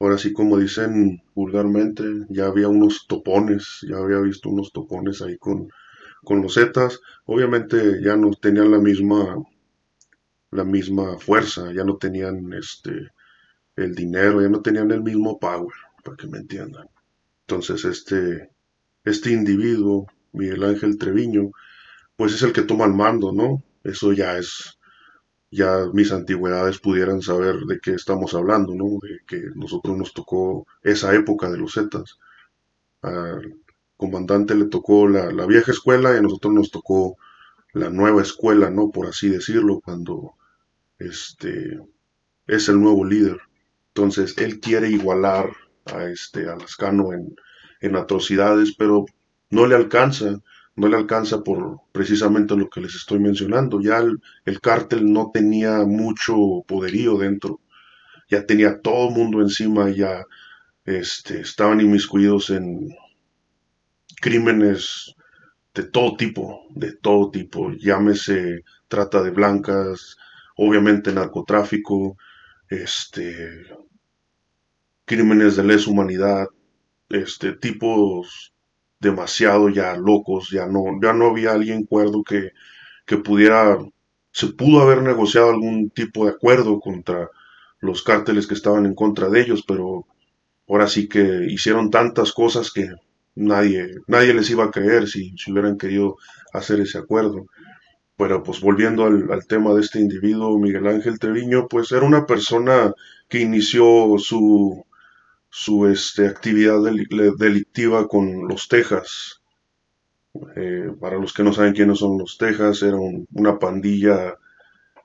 [0.01, 5.37] ahora sí, como dicen vulgarmente, ya había unos topones, ya había visto unos topones ahí
[5.39, 5.69] con,
[6.25, 9.37] con los Zetas, obviamente ya no tenían la misma,
[10.51, 13.11] la misma fuerza, ya no tenían este,
[13.77, 16.89] el dinero, ya no tenían el mismo power, para que me entiendan.
[17.47, 18.51] Entonces este,
[19.05, 21.51] este individuo, Miguel Ángel Treviño,
[22.17, 23.63] pues es el que toma el mando, ¿no?
[23.83, 24.79] Eso ya es,
[25.53, 28.99] ya mis antigüedades pudieran saber de qué estamos hablando, ¿no?
[29.01, 32.19] De que nosotros nos tocó esa época de los Zetas
[34.03, 37.19] comandante le tocó la, vieja escuela y a nosotros nos tocó
[37.73, 38.91] la nueva escuela, ¿no?
[38.91, 40.35] Por así decirlo, cuando
[40.99, 41.81] este
[42.49, 43.39] es el nuevo líder.
[43.95, 45.53] Entonces, él quiere igualar
[45.87, 47.37] a este a Lascano en,
[47.81, 49.07] en atrocidades, pero
[49.51, 50.41] no le alcanza,
[50.77, 53.81] no le alcanza por precisamente lo que les estoy mencionando.
[53.81, 56.35] Ya el, el cártel no tenía mucho
[56.67, 57.61] poderío dentro,
[58.31, 60.25] ya tenía todo el mundo encima, ya
[60.85, 62.89] este, estaban inmiscuidos en,
[64.23, 65.15] crímenes
[65.75, 70.17] de todo tipo, de todo tipo, llámese trata de blancas,
[70.57, 72.17] obviamente narcotráfico,
[72.69, 73.67] este,
[75.05, 76.47] crímenes de lesa humanidad,
[77.09, 78.55] este, tipos
[79.03, 82.53] demasiado ya locos, ya no, ya no había alguien cuerdo que,
[83.05, 83.77] que pudiera,
[84.31, 87.29] se pudo haber negociado algún tipo de acuerdo contra
[87.81, 90.07] los cárteles que estaban en contra de ellos, pero
[90.69, 92.89] ahora sí que hicieron tantas cosas que
[93.35, 96.17] nadie, nadie les iba a creer si, si hubieran querido
[96.53, 97.47] hacer ese acuerdo.
[98.17, 102.93] Pero pues volviendo al, tema de este individuo, Miguel Ángel Treviño, pues era una persona
[103.29, 104.85] que inició su,
[105.55, 106.79] su este, actividad
[107.37, 109.43] delictiva con los Texas.
[110.57, 114.39] Eh, para los que no saben quiénes son los Texas, era una pandilla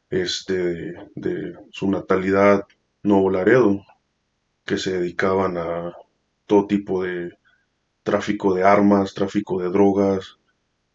[0.09, 2.65] este, de, su natalidad
[3.03, 3.81] Nuevo Laredo,
[4.63, 5.93] que se dedicaban a
[6.45, 7.37] todo tipo de
[8.03, 10.39] tráfico de armas, tráfico de drogas,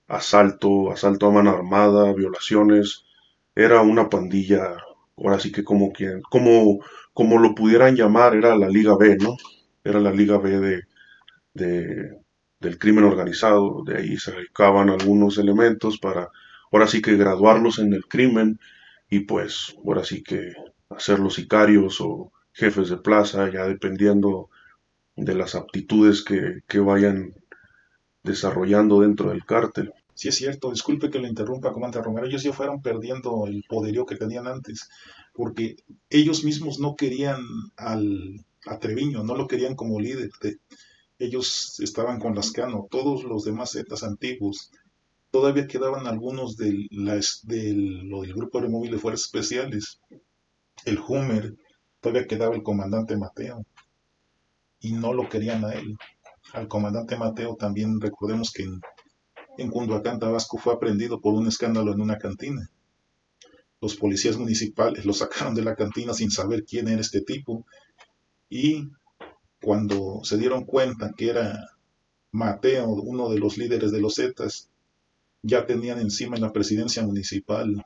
[0.08, 3.04] asalto, asalto a mano armada, violaciones.
[3.54, 4.78] Era una pandilla,
[5.16, 6.80] ahora sí que como quien, como,
[7.12, 9.36] como lo pudieran llamar, era la Liga B, ¿no?
[9.84, 10.82] Era la Liga B de,
[11.54, 12.18] de
[12.60, 13.82] del crimen organizado.
[13.84, 16.28] De ahí se dedicaban algunos elementos para,
[16.72, 18.58] ahora sí que graduarlos en el crimen
[19.10, 20.52] y pues, ahora sí que
[20.90, 24.50] hacerlos sicarios o jefes de plaza, ya dependiendo
[25.16, 27.34] de las aptitudes que, que vayan
[28.24, 29.92] desarrollando dentro del cártel.
[30.14, 34.04] Sí, es cierto, disculpe que le interrumpa, comandante Romero, ellos ya fueron perdiendo el poderío
[34.04, 34.88] que tenían antes,
[35.32, 35.76] porque
[36.10, 37.40] ellos mismos no querían
[37.76, 40.30] al, a Treviño, no lo querían como líder.
[41.18, 44.70] ellos estaban con Lascano, todos los demás zetas antiguos.
[45.30, 50.00] Todavía quedaban algunos del, del, del grupo de móviles fuerzas especiales.
[50.84, 51.54] El Hummer,
[52.00, 53.64] todavía quedaba el comandante Mateo.
[54.80, 55.96] Y no lo querían a él.
[56.52, 58.66] Al comandante Mateo también recordemos que
[59.58, 62.70] en, Cunduacán, Tabasco, fue aprendido por un escándalo en una cantina.
[63.80, 67.66] Los policías municipales lo sacaron de la cantina sin saber quién era este tipo
[68.48, 68.88] y
[69.60, 71.70] cuando se dieron cuenta que era
[72.32, 74.70] Mateo, uno de los líderes de los Zetas,
[75.42, 77.84] ya tenían encima en la presidencia municipal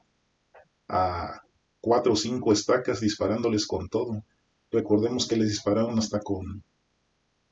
[0.88, 1.42] a
[1.80, 4.24] cuatro o cinco estacas disparándoles con todo.
[4.70, 6.62] Recordemos que les dispararon hasta con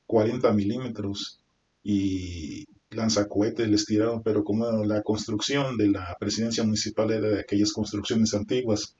[0.07, 1.39] 40 milímetros
[1.83, 7.73] y lanzacohetes les tiraron, pero como la construcción de la presidencia municipal era de aquellas
[7.73, 8.95] construcciones antiguas,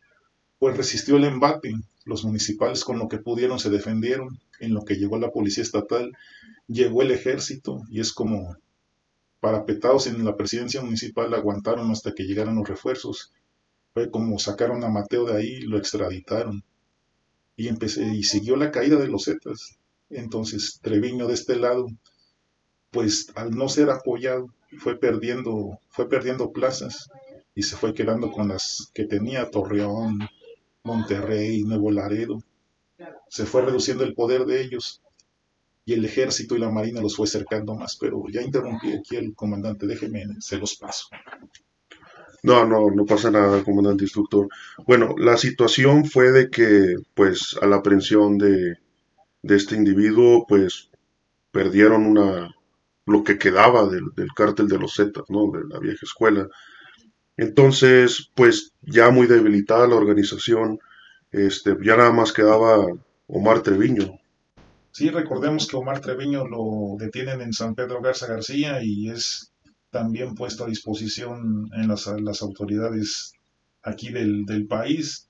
[0.60, 1.74] pues resistió el embate.
[2.06, 4.40] Los municipales con lo que pudieron se defendieron.
[4.60, 6.12] En lo que llegó la policía estatal,
[6.68, 8.56] llegó el ejército y es como
[9.40, 13.32] parapetados en la presidencia municipal aguantaron hasta que llegaran los refuerzos.
[13.94, 16.64] Fue como sacaron a Mateo de ahí lo extraditaron.
[17.58, 19.78] Y, empecé, y siguió la caída de los Zetas.
[20.10, 21.88] Entonces Treviño de este lado,
[22.96, 27.10] pues al no ser apoyado, fue perdiendo, fue perdiendo plazas
[27.54, 30.20] y se fue quedando con las que tenía Torreón,
[30.84, 32.42] Monterrey, Nuevo Laredo.
[33.28, 35.02] Se fue reduciendo el poder de ellos
[35.84, 39.36] y el ejército y la marina los fue cercando más, pero ya interrumpí aquí el
[39.36, 41.08] comandante, déjeme, se los paso.
[42.44, 44.48] No, no, no pasa nada, comandante instructor.
[44.88, 48.78] Bueno, la situación fue de que, pues, a la aprehensión de,
[49.42, 50.90] de este individuo, pues,
[51.52, 52.56] perdieron una,
[53.06, 55.52] lo que quedaba del, del cártel de los Zetas, ¿no?
[55.52, 56.48] De la vieja escuela.
[57.38, 60.80] Entonces, pues ya muy debilitada la organización,
[61.32, 62.88] este, ya nada más quedaba
[63.28, 64.20] Omar Treviño.
[64.92, 69.52] Sí, recordemos que Omar Treviño lo detienen en San Pedro Garza García y es
[69.90, 73.34] también puesto a disposición en las, las autoridades
[73.84, 75.28] aquí del, del, país.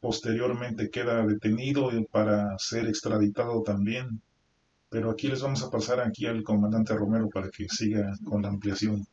[0.00, 4.22] Posteriormente queda detenido para ser extraditado también.
[4.92, 8.48] Pero aquí les vamos a pasar aquí al comandante Romero para que siga con la
[8.48, 9.06] ampliación.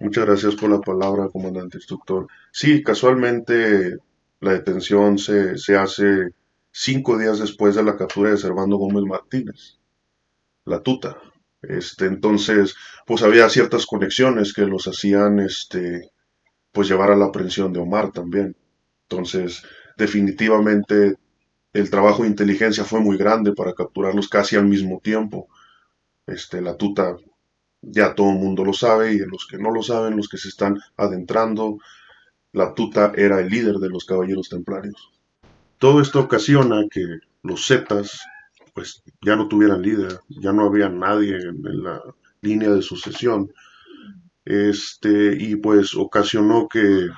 [0.00, 2.26] Muchas gracias por la palabra, comandante instructor.
[2.52, 3.96] Sí, casualmente
[4.40, 6.34] la detención se, se hace
[6.70, 9.78] cinco días después de la captura de Servando Gómez Martínez,
[10.66, 11.16] la tuta.
[11.62, 12.74] Este, entonces,
[13.06, 16.10] pues había ciertas conexiones que los hacían, este,
[16.70, 18.54] pues llevar a la aprehensión de Omar también.
[19.08, 19.62] Entonces,
[19.96, 21.16] definitivamente
[21.72, 25.48] el trabajo de inteligencia fue muy grande para capturarlos casi al mismo tiempo.
[26.26, 27.16] Este, la tuta
[27.82, 30.48] ya todo el mundo lo sabe y los que no lo saben, los que se
[30.48, 31.78] están adentrando,
[32.52, 35.12] la tuta era el líder de los caballeros templarios.
[35.78, 37.04] Todo esto ocasiona que
[37.42, 38.20] los zetas
[38.74, 42.02] pues ya no tuvieran líder, ya no había nadie en, la
[42.42, 43.52] línea de sucesión.
[44.44, 47.08] Este, y pues ocasionó que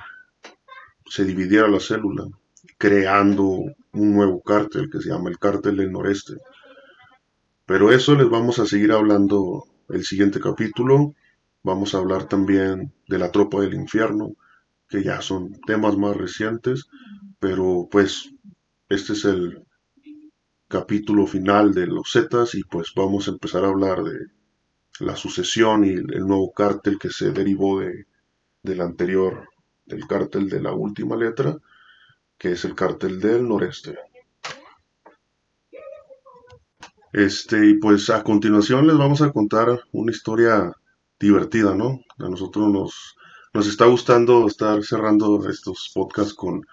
[1.05, 2.25] se dividiera la célula,
[2.77, 6.33] creando un nuevo cártel que se llama el cártel del noreste.
[7.65, 11.15] Pero eso les vamos a seguir hablando el siguiente capítulo
[11.63, 14.35] vamos a hablar también de la tropa del infierno,
[14.87, 16.87] que ya son temas más recientes,
[17.39, 18.33] pero pues
[18.89, 19.65] este es el
[20.67, 24.27] capítulo final de los Zetas y pues vamos a empezar a hablar de
[24.99, 28.05] la sucesión y el nuevo cártel que se derivó de,
[28.61, 29.49] del anterior,
[29.85, 31.57] del cártel de la última letra,
[32.37, 33.97] que es el cártel del noreste.
[37.13, 40.71] Este, y pues a continuación les vamos a contar una historia
[41.19, 42.01] divertida, ¿no?
[42.17, 43.15] A nosotros nos,
[43.53, 46.65] nos está gustando estar cerrando estos podcasts con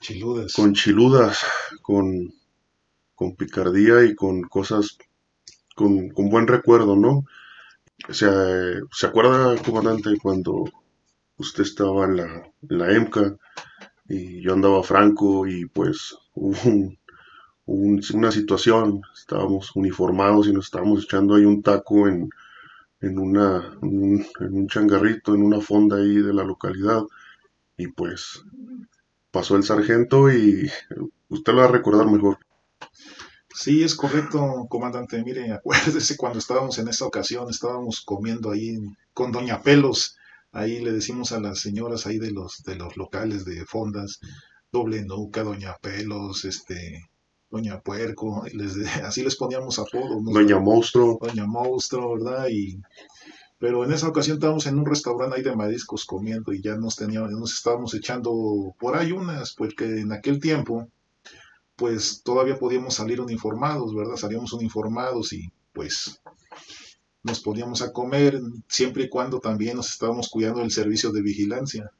[0.00, 1.46] chiludas, con, chiludas,
[1.82, 2.34] con,
[3.14, 4.98] con picardía y con cosas
[5.76, 7.24] con, con buen recuerdo, ¿no?
[8.08, 8.32] O sea,
[8.92, 10.64] ¿se acuerda, comandante, cuando
[11.36, 13.36] usted estaba en la, en la EMCA
[14.10, 16.56] y yo andaba franco y pues hubo
[17.66, 22.28] un, una situación, estábamos uniformados y nos estábamos echando ahí un taco en,
[23.00, 27.02] en, una, un, en un changarrito, en una fonda ahí de la localidad.
[27.76, 28.44] Y pues
[29.30, 30.70] pasó el sargento y
[31.28, 32.38] usted lo va a recordar mejor.
[33.54, 35.22] Sí, es correcto, comandante.
[35.22, 38.78] Mire, acuérdese cuando estábamos en esa ocasión, estábamos comiendo ahí
[39.14, 40.16] con Doña Pelos.
[40.52, 44.20] Ahí le decimos a las señoras ahí de los, de los locales de fondas,
[44.72, 47.08] doble nuca, Doña Pelos, este,
[47.50, 50.20] Doña Puerco, les, así les poníamos apodo.
[50.22, 51.18] Doña Monstruo.
[51.20, 52.46] Doña Monstruo, ¿verdad?
[52.50, 52.80] Y,
[53.58, 56.96] pero en esa ocasión estábamos en un restaurante ahí de mariscos comiendo y ya nos
[56.96, 60.88] teníamos, nos estábamos echando por ahí unas, porque en aquel tiempo,
[61.76, 64.16] pues todavía podíamos salir uniformados, ¿verdad?
[64.16, 66.20] Salíamos uniformados y pues
[67.22, 71.90] nos poníamos a comer siempre y cuando también nos estábamos cuidando del servicio de vigilancia.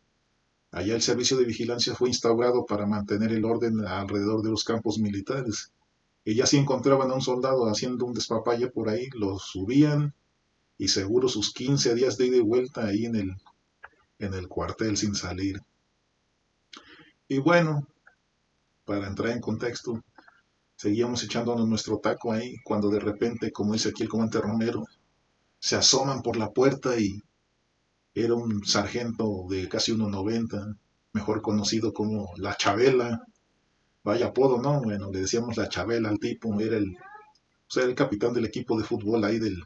[0.72, 4.98] Allá el servicio de vigilancia fue instaurado para mantener el orden alrededor de los campos
[4.98, 5.72] militares.
[6.24, 10.14] Y ya si encontraban a un soldado haciendo un despapalle por ahí, lo subían
[10.78, 13.37] y seguro sus 15 días de ida y vuelta ahí en el,
[14.18, 15.61] en el cuartel sin salir.
[17.28, 17.87] Y bueno,
[18.85, 20.02] para entrar en contexto,
[20.76, 24.87] seguíamos echándonos nuestro taco ahí cuando de repente, como dice aquí el comandante Romero,
[25.61, 27.23] se asoman por la puerta y
[28.14, 30.77] era un sargento de casi 1,90,
[31.12, 33.25] mejor conocido como La Chabela.
[34.03, 34.81] Vaya apodo, ¿no?
[34.81, 38.77] Bueno, le decíamos La Chabela al tipo, era el, o sea, el capitán del equipo
[38.79, 39.62] de fútbol ahí del,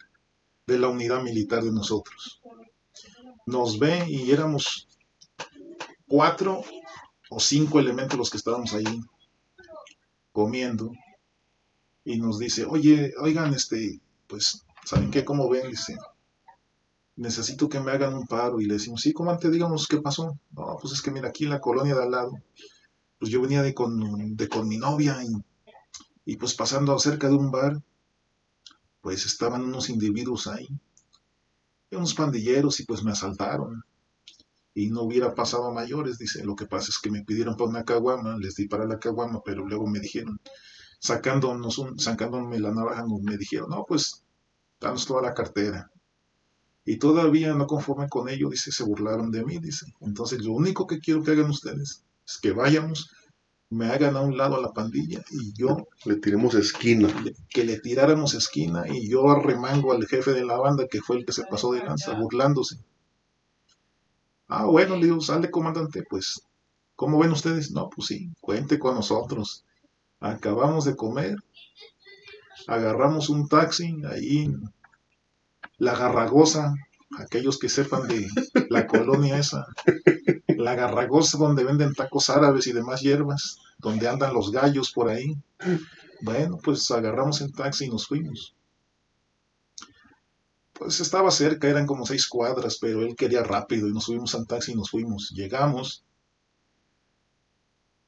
[0.67, 2.43] de la unidad militar de nosotros.
[3.47, 4.89] Nos ve y éramos
[6.09, 6.65] cuatro
[7.31, 9.01] o cinco elementos los que estábamos ahí
[10.33, 10.91] comiendo
[12.05, 15.25] y nos dice, oye, oigan, este, pues, ¿saben qué?
[15.25, 15.71] ¿Cómo ven?
[15.71, 15.97] Dice,
[17.17, 18.61] necesito que me hagan un paro.
[18.61, 20.39] Y le decimos, sí, comandante, díganos qué pasó.
[20.53, 22.33] No, pues es que mira, aquí en la colonia de al lado,
[23.19, 25.33] pues yo venía de con, de con mi novia y,
[26.25, 27.83] y pues pasando cerca de un bar,
[29.01, 30.67] pues estaban unos individuos ahí,
[31.91, 33.85] unos pandilleros y pues me asaltaron.
[34.77, 37.71] Y no hubiera pasado a mayores, dice, lo que pasa es que me pidieron para
[37.71, 40.41] una caguama, les di para la caguama, pero luego me dijeron,
[40.99, 44.24] sacándonos un, sacándome la navaja, me dijeron, no, pues,
[44.85, 45.91] danos toda la cartera.
[46.85, 49.87] Y todavía no conforme con ello, dice, se burlaron de mí, dice.
[50.01, 53.11] Entonces, lo único que quiero que hagan ustedes es que vayamos,
[53.71, 55.89] me hagan a un lado a la pandilla y yo...
[56.05, 57.09] Le tiremos esquina.
[57.49, 61.25] que le tiráramos esquina y yo arremango al jefe de la banda, que fue el
[61.25, 62.79] que se pasó de lanza, burlándose.
[64.49, 66.43] Ah, bueno, le digo, sale comandante, pues,
[66.95, 67.71] ¿cómo ven ustedes?
[67.71, 69.65] No, pues sí, cuente con nosotros.
[70.21, 71.37] Acabamos de comer,
[72.67, 74.55] agarramos un taxi ahí
[75.79, 76.75] la Garragosa,
[77.19, 78.29] aquellos que sepan de
[78.71, 79.67] la colonia esa,
[80.49, 85.37] la Garragosa donde venden tacos árabes y demás hierbas, donde andan los gallos por ahí.
[86.23, 88.55] Bueno, pues agarramos el taxi y nos fuimos.
[90.73, 94.47] Pues estaba cerca, eran como seis cuadras, pero él quería rápido y nos subimos al
[94.47, 95.31] taxi y nos fuimos.
[95.31, 96.05] Llegamos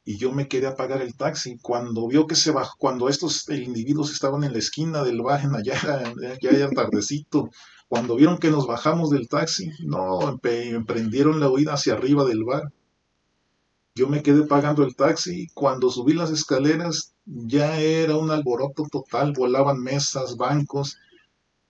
[0.09, 1.59] y yo me quedé a pagar el taxi.
[1.61, 5.75] Cuando vio que se bajó, cuando estos individuos estaban en la esquina del bar, allá,
[6.41, 7.51] ya era tardecito,
[7.89, 12.73] cuando vieron que nos bajamos del taxi, no, emprendieron la huida hacia arriba del bar.
[13.97, 15.49] Yo me quedé pagando el taxi.
[15.55, 20.99] Cuando subí las escaleras, ya era un alboroto total, volaban mesas, bancos.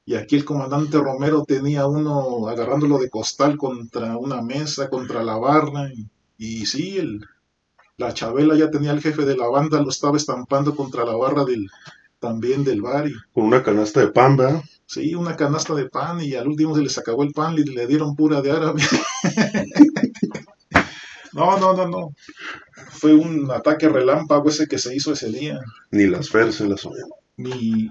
[0.05, 5.39] Y aquí el comandante Romero tenía uno agarrándolo de costal contra una mesa, contra la
[5.39, 5.91] barra.
[5.93, 6.07] Y,
[6.37, 7.21] y sí, el,
[7.99, 11.45] la Chabela ya tenía el jefe de la banda, lo estaba estampando contra la barra
[11.45, 11.69] del
[12.19, 13.09] también del bar.
[13.09, 14.63] Y, Con una canasta de pan, ¿verdad?
[14.87, 17.87] Sí, una canasta de pan y al último se les acabó el pan y le
[17.87, 18.83] dieron pura de árabe.
[21.33, 22.15] no, no, no, no.
[22.91, 25.59] Fue un ataque relámpago ese que se hizo ese día.
[25.91, 26.87] Ni las FER se las
[27.37, 27.91] Ni,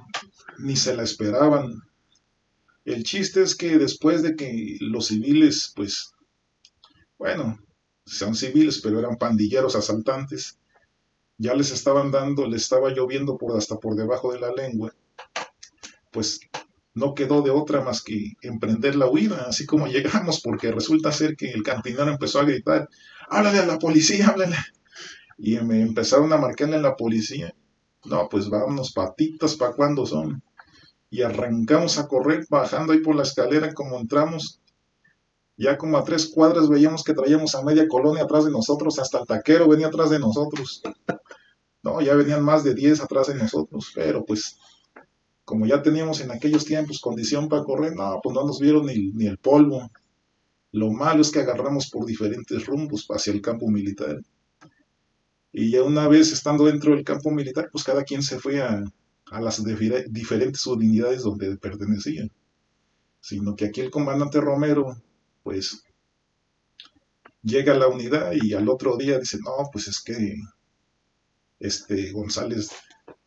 [0.60, 1.82] ni se la esperaban.
[2.86, 6.14] El chiste es que después de que los civiles, pues,
[7.18, 7.58] bueno,
[8.06, 10.60] son civiles, pero eran pandilleros asaltantes.
[11.38, 14.94] ya les estaban dando, les estaba lloviendo por hasta por debajo de la lengua,
[16.12, 16.40] pues
[16.94, 21.36] no quedó de otra más que emprender la huida, así como llegamos, porque resulta ser
[21.36, 22.90] que el cantinero empezó a gritar,
[23.30, 24.56] háblale a la policía, háblale.
[25.38, 27.54] Y me empezaron a marcarle a la policía.
[28.06, 30.42] No, pues vámonos, patitas, ¿para cuándo son?
[31.10, 34.62] Y arrancamos a correr, bajando ahí por la escalera como entramos.
[35.58, 39.20] Ya como a tres cuadras veíamos que traíamos a media colonia atrás de nosotros, hasta
[39.20, 40.82] el taquero venía atrás de nosotros.
[41.82, 44.58] No, ya venían más de diez atrás de nosotros, pero pues
[45.46, 49.12] como ya teníamos en aquellos tiempos condición para correr, no, pues no nos vieron ni,
[49.12, 49.92] ni el polvo.
[50.72, 54.22] Lo malo es que agarramos por diferentes rumbos hacia el campo militar.
[55.54, 58.84] Y ya una vez estando dentro del campo militar, pues cada quien se fue a,
[59.32, 62.32] a las diferentes unidades donde pertenecían.
[63.22, 64.98] Sino que aquí el comandante Romero,
[65.46, 65.84] pues,
[67.44, 70.36] llega la unidad y al otro día dice, no, pues es que
[71.60, 72.72] este González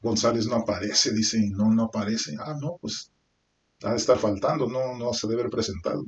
[0.00, 2.36] González no aparece, dice, no, no aparece.
[2.40, 3.12] Ah, no, pues
[3.82, 6.04] ha de estar faltando, no, no se debe haber presentado.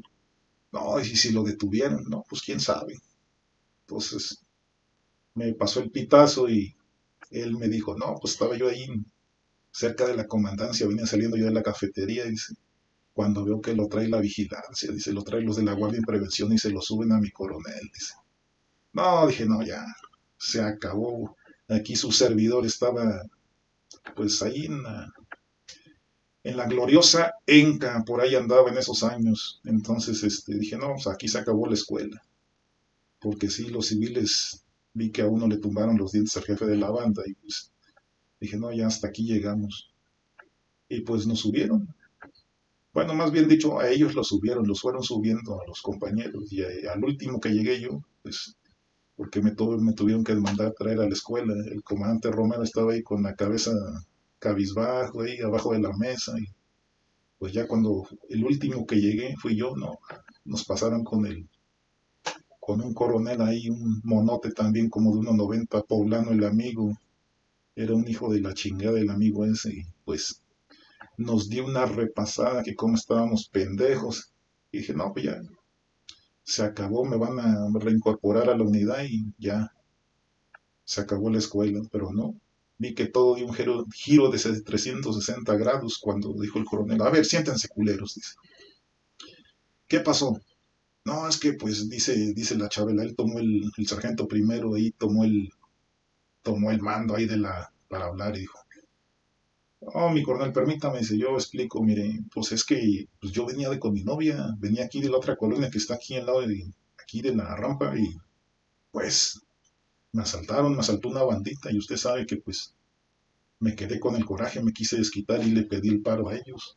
[0.72, 2.98] No, y si lo detuvieron, no, pues quién sabe.
[3.82, 4.38] Entonces
[5.34, 6.76] me pasó el pitazo y
[7.30, 8.88] él me dijo, no, pues estaba yo ahí
[9.72, 12.54] cerca de la comandancia, venía saliendo yo de la cafetería, dice,
[13.20, 16.06] cuando veo que lo trae la vigilancia, dice, lo trae los de la Guardia en
[16.06, 18.14] Prevención y se lo suben a mi coronel, dice.
[18.94, 19.84] No, dije, no, ya,
[20.38, 21.36] se acabó.
[21.68, 23.22] Aquí su servidor estaba
[24.16, 25.12] pues ahí en la,
[26.44, 29.60] en la gloriosa Enca, por ahí andaba en esos años.
[29.64, 32.22] Entonces este, dije, no, pues aquí se acabó la escuela.
[33.18, 34.64] Porque sí, los civiles
[34.94, 37.70] vi que a uno le tumbaron los dientes al jefe de la banda y pues
[38.40, 39.92] dije, no, ya hasta aquí llegamos.
[40.88, 41.94] Y pues nos subieron.
[42.92, 46.52] Bueno, más bien dicho, a ellos los subieron, los fueron subiendo a los compañeros.
[46.52, 48.56] Y al último que llegué yo, pues
[49.16, 51.54] porque me, me tuvieron que mandar traer a la escuela.
[51.70, 53.70] El comandante Romero estaba ahí con la cabeza
[54.38, 56.38] cabizbajo, ahí abajo de la mesa.
[56.38, 56.46] Y
[57.38, 59.98] pues ya cuando el último que llegué fui yo, no,
[60.44, 61.46] nos pasaron con el
[62.60, 66.96] con un coronel ahí, un monote también como de 1,90 poblano el amigo.
[67.76, 70.40] Era un hijo de la chingada del amigo ese y pues
[71.20, 74.32] nos dio una repasada que como estábamos pendejos.
[74.72, 75.40] Y dije, no, pues ya,
[76.42, 79.72] se acabó, me van a reincorporar a la unidad y ya
[80.84, 82.34] se acabó la escuela, pero no.
[82.78, 87.10] Vi que todo dio un giro, giro de 360 grados cuando dijo el coronel, a
[87.10, 88.34] ver, siéntense culeros, dice.
[89.86, 90.40] ¿Qué pasó?
[91.04, 94.92] No, es que pues dice, dice la Chabela, él tomó el, el sargento primero y
[94.92, 95.50] tomó el,
[96.42, 98.58] tomó el mando ahí de la, para hablar y dijo,
[99.80, 103.78] Oh, mi coronel, permítame, dice, yo explico, mire, pues es que pues yo venía de
[103.78, 106.64] con mi novia, venía aquí de la otra colonia que está aquí al lado de
[107.02, 108.16] aquí de la rampa y
[108.92, 109.40] pues
[110.12, 112.74] me asaltaron, me asaltó una bandita y usted sabe que pues
[113.60, 116.76] me quedé con el coraje, me quise desquitar y le pedí el paro a ellos,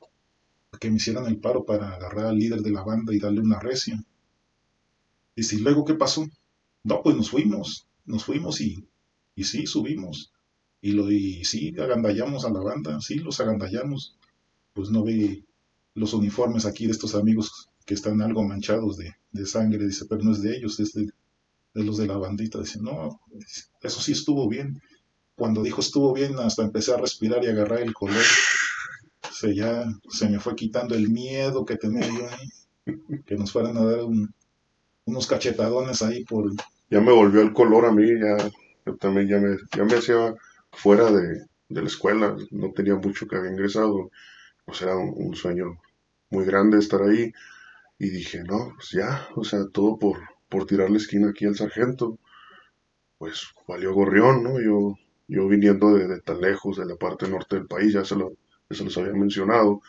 [0.81, 3.59] que me hicieran el paro para agarrar al líder de la banda y darle una
[3.61, 4.03] recia.
[5.35, 6.25] Y si luego, ¿qué pasó?
[6.83, 8.87] No, pues nos fuimos, nos fuimos y,
[9.35, 10.32] y sí, subimos.
[10.83, 14.17] Y, lo, y sí, agandallamos a la banda, sí, los agandallamos.
[14.73, 15.45] Pues no ve
[15.95, 20.33] los uniformes aquí de estos amigos que están algo manchados de, sangre, dice, pero no
[20.33, 21.07] es de ellos, es de,
[21.73, 22.59] los de la bandita.
[22.59, 23.21] Dice, no,
[23.81, 24.81] eso sí estuvo bien.
[25.35, 28.21] Cuando dijo estuvo bien, hasta empecé a respirar y agarrar el color.
[29.31, 33.77] Se, ya se me fue quitando el miedo que tenía yo ahí, que nos fueran
[33.77, 34.01] a dar
[35.05, 36.51] unos cachetadones ahí por...
[36.89, 38.51] Ya me volvió el color a mí, ya,
[38.85, 40.35] yo también ya me, ya me hacía
[40.73, 44.11] fuera de, la escuela, no tenía mucho que había ingresado,
[44.65, 45.79] pues era un, sueño
[46.29, 47.31] muy grande estar ahí
[47.97, 50.19] y dije, no, pues ya, o sea, todo por,
[50.49, 52.19] por tirar la esquina aquí al sargento,
[53.17, 54.61] pues valió gorrión, ¿no?
[54.61, 54.97] Yo,
[55.27, 58.33] yo viniendo de, tan lejos, de la parte norte del país, ya se, lo,
[58.69, 59.81] se los había mencionado,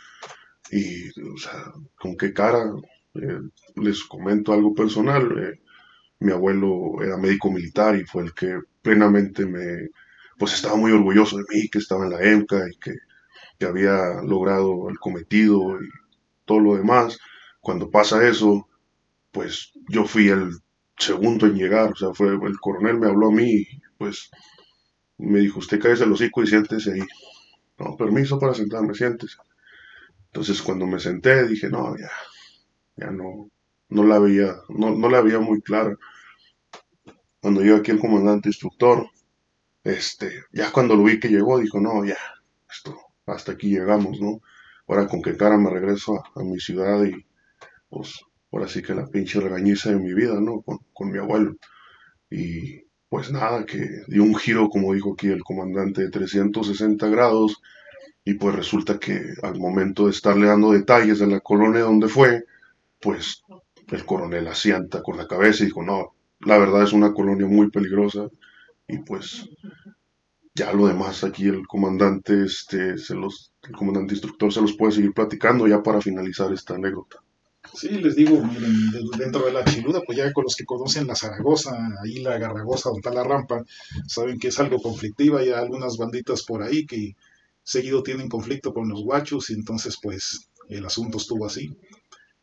[0.70, 2.72] y, o sea, con qué cara,
[3.14, 3.41] eh,
[3.76, 5.61] les comento algo personal, eh,
[6.20, 9.91] mi abuelo era médico militar y fue el que plenamente me,
[10.39, 12.95] pues estaba muy orgulloso de mí, que estaba en la EMCA y que,
[13.66, 15.89] había logrado el cometido y
[16.45, 17.18] todo lo demás.
[17.61, 18.68] Cuando pasa eso,
[19.32, 20.51] pues yo fui el
[20.99, 23.64] segundo en llegar, o sea, fue el coronel me habló a mí,
[23.97, 24.30] pues
[25.16, 27.03] me dijo, usted cae el hocico y siéntese ahí.
[27.78, 29.39] No, permiso para sentarme, siéntese.
[30.26, 32.11] Entonces cuando me senté dije, no, ya,
[32.97, 33.51] ya no,
[33.89, 35.97] no la veía, no, no la veía muy clara.
[37.41, 39.09] Cuando yo aquí el comandante instructor,
[39.85, 42.16] este, ya cuando lo vi que llegó, dijo, no, ya,
[42.70, 44.41] esto, hasta aquí llegamos, ¿no?
[44.89, 47.26] Ahora con qué cara me regreso a, mi ciudad y,
[47.91, 48.20] pues,
[48.51, 50.62] ahora sí que la pinche regañiza de mi vida, ¿no?
[50.62, 51.57] Con, mi abuelo.
[52.30, 57.61] Y, pues nada, que dio un giro, como dijo aquí el comandante, de 360 grados
[58.24, 62.45] y pues resulta que al momento de estarle dando detalles de la colonia donde fue,
[63.01, 63.45] pues
[63.89, 67.70] el coronel asienta con la cabeza y dijo, no, la verdad es una colonia muy
[67.70, 68.30] peligrosa
[68.89, 69.49] y pues
[70.55, 74.93] ya lo demás aquí el comandante, este, se los, el comandante instructor se los puede
[74.93, 77.18] seguir platicando ya para finalizar esta anécdota.
[77.72, 78.43] Sí, les digo,
[79.18, 82.91] dentro de la chiluda, pues ya con los que conocen la Zaragoza, ahí la Garragosa,
[82.91, 83.64] donde está la rampa,
[84.07, 87.16] saben que es algo conflictiva, hay algunas banditas por ahí que
[87.62, 91.76] seguido tienen conflicto con los guachos y entonces pues el asunto estuvo así.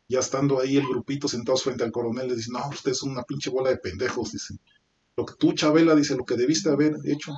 [0.08, 3.22] Ya estando ahí el grupito sentados frente al coronel, le dicen, no, usted es una
[3.22, 4.56] pinche bola de pendejos, dice.
[5.16, 7.34] Lo que tú, Chabela, dice, lo que debiste haber hecho,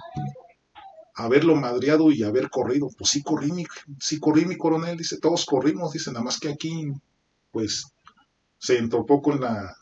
[1.14, 2.88] haberlo madreado y haber corrido.
[2.96, 3.64] Pues sí corrí, mi,
[4.00, 6.92] sí corrí mi coronel, dice, todos corrimos, dice, nada más que aquí,
[7.50, 7.86] pues,
[8.58, 9.76] se entropó con la,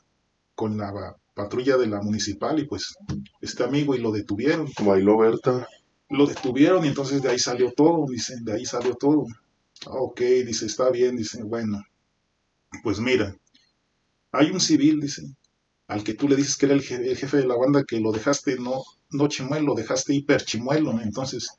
[0.55, 2.97] con la patrulla de la municipal y pues
[3.41, 4.69] este amigo y lo detuvieron.
[4.85, 5.67] Bailó Berta
[6.13, 9.27] lo detuvieron y entonces de ahí salió todo, dice, de ahí salió todo.
[9.87, 11.83] Ok, dice, está bien, dice, bueno,
[12.83, 13.35] pues mira,
[14.31, 15.23] hay un civil, dice,
[15.93, 18.59] al que tú le dices que era el, jefe de la banda, que lo dejaste
[18.59, 21.51] no, no chimuelo, lo dejaste hiper chimuelo, entonces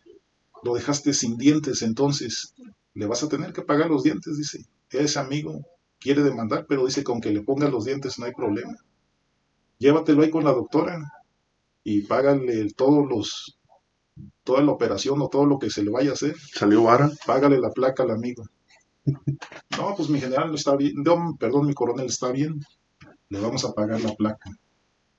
[0.64, 2.56] lo dejaste sin dientes, entonces
[2.96, 4.66] le vas a tener que pagar los dientes, dice.
[4.90, 5.62] Ese amigo
[6.00, 8.74] quiere demandar, pero dice con que le ponga los dientes no hay problema.
[9.78, 11.00] Llévatelo ahí con la doctora
[11.84, 13.60] y págale todos los
[14.44, 16.36] toda la operación o todo lo que se le vaya a hacer.
[16.54, 17.12] ¿Salió vara?
[17.28, 18.44] Págale la placa al amigo.
[19.78, 20.94] No, pues mi general está bien,
[21.40, 22.62] perdón, mi coronel está bien,
[23.30, 24.52] le vamos a pagar la placa.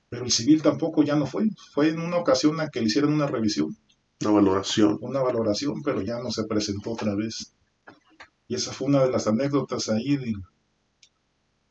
[0.09, 3.13] Pero el civil tampoco ya no fue, fue en una ocasión a que le hicieron
[3.13, 3.75] una revisión.
[4.21, 4.97] Una valoración.
[5.01, 7.53] Una valoración, pero ya no se presentó otra vez.
[8.47, 10.33] Y esa fue una de las anécdotas ahí de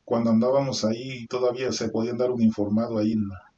[0.05, 3.53] cuando andábamos ahí todavía se podían dar un informado ahí en la,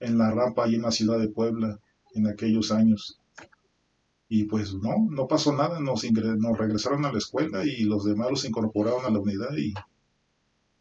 [0.00, 1.78] en la rampa, ahí en la ciudad de Puebla
[2.14, 3.20] en aquellos años.
[4.30, 8.30] Y pues no, no pasó nada, nos, nos regresaron a la escuela y los demás
[8.30, 9.74] los incorporaron a la unidad y,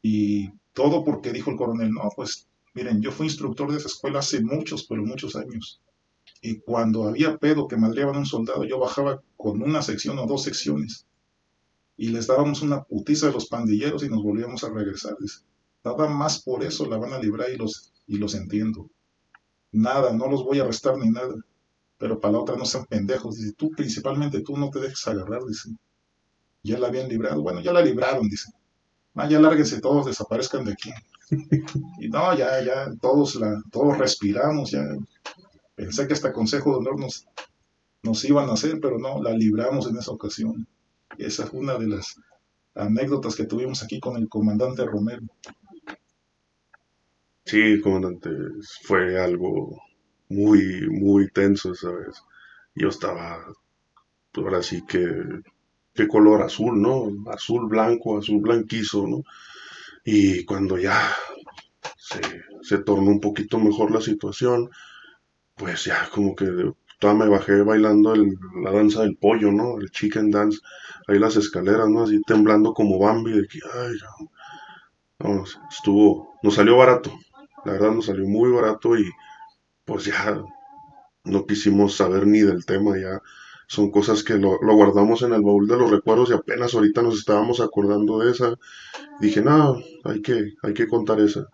[0.02, 4.20] y todo porque dijo el coronel, no, pues miren, yo fui instructor de esa escuela
[4.20, 5.82] hace muchos, pero muchos años.
[6.42, 10.28] Y cuando había pedo que madreaban a un soldado, yo bajaba con una sección o
[10.28, 11.08] dos secciones
[11.98, 15.16] y les dábamos una putiza a los pandilleros y nos volvíamos a regresar.
[15.84, 18.88] nada más por eso la van a librar y los, y los entiendo
[19.72, 21.36] nada, no los voy a arrestar ni nada.
[21.98, 23.38] Pero para la otra no sean pendejos.
[23.38, 25.70] Dice, tú principalmente tú no te dejes agarrar, dice.
[26.64, 27.42] Ya la habían librado.
[27.42, 28.52] Bueno, ya la libraron, dice.
[29.18, 30.92] Ah, ya lárguense todos, desaparezcan de aquí.
[32.00, 34.84] y no, ya, ya, todos la, todos respiramos, ya.
[35.76, 37.26] Pensé que hasta Consejo de Honor nos,
[38.04, 40.68] nos iban a hacer, pero no, la libramos en esa ocasión.
[41.18, 42.20] Esa fue una de las
[42.76, 45.24] anécdotas que tuvimos aquí con el comandante Romero.
[47.44, 48.30] Sí, comandante,
[48.84, 49.82] fue algo
[50.30, 52.22] muy, muy tenso esa vez.
[52.76, 53.44] Yo estaba,
[54.32, 55.02] pues ahora sí que,
[55.98, 57.10] qué color azul, ¿no?
[57.32, 59.24] Azul blanco, azul blanquizo, ¿no?
[60.06, 61.12] Y cuando ya
[62.62, 64.70] se, tornó un poquito mejor la situación,
[65.56, 66.46] pues ya como que
[67.00, 69.80] toda me bajé bailando la danza del pollo, ¿no?
[69.80, 70.60] El chicken dance,
[71.08, 72.04] ahí las escaleras, ¿no?
[72.04, 73.96] Así temblando como Bambi, de que, ay.
[75.20, 77.12] No, estuvo, nos salió barato,
[77.66, 79.10] la verdad nos salió muy barato y
[79.84, 80.44] pues ya
[81.24, 83.20] no quisimos saber ni del tema, ya
[83.68, 87.20] son cosas que lo, guardamos en el baúl de los recuerdos y apenas ahorita nos
[87.20, 88.56] estábamos acordando de esa.
[89.20, 91.48] Dije, no, hay que, hay que contar esa.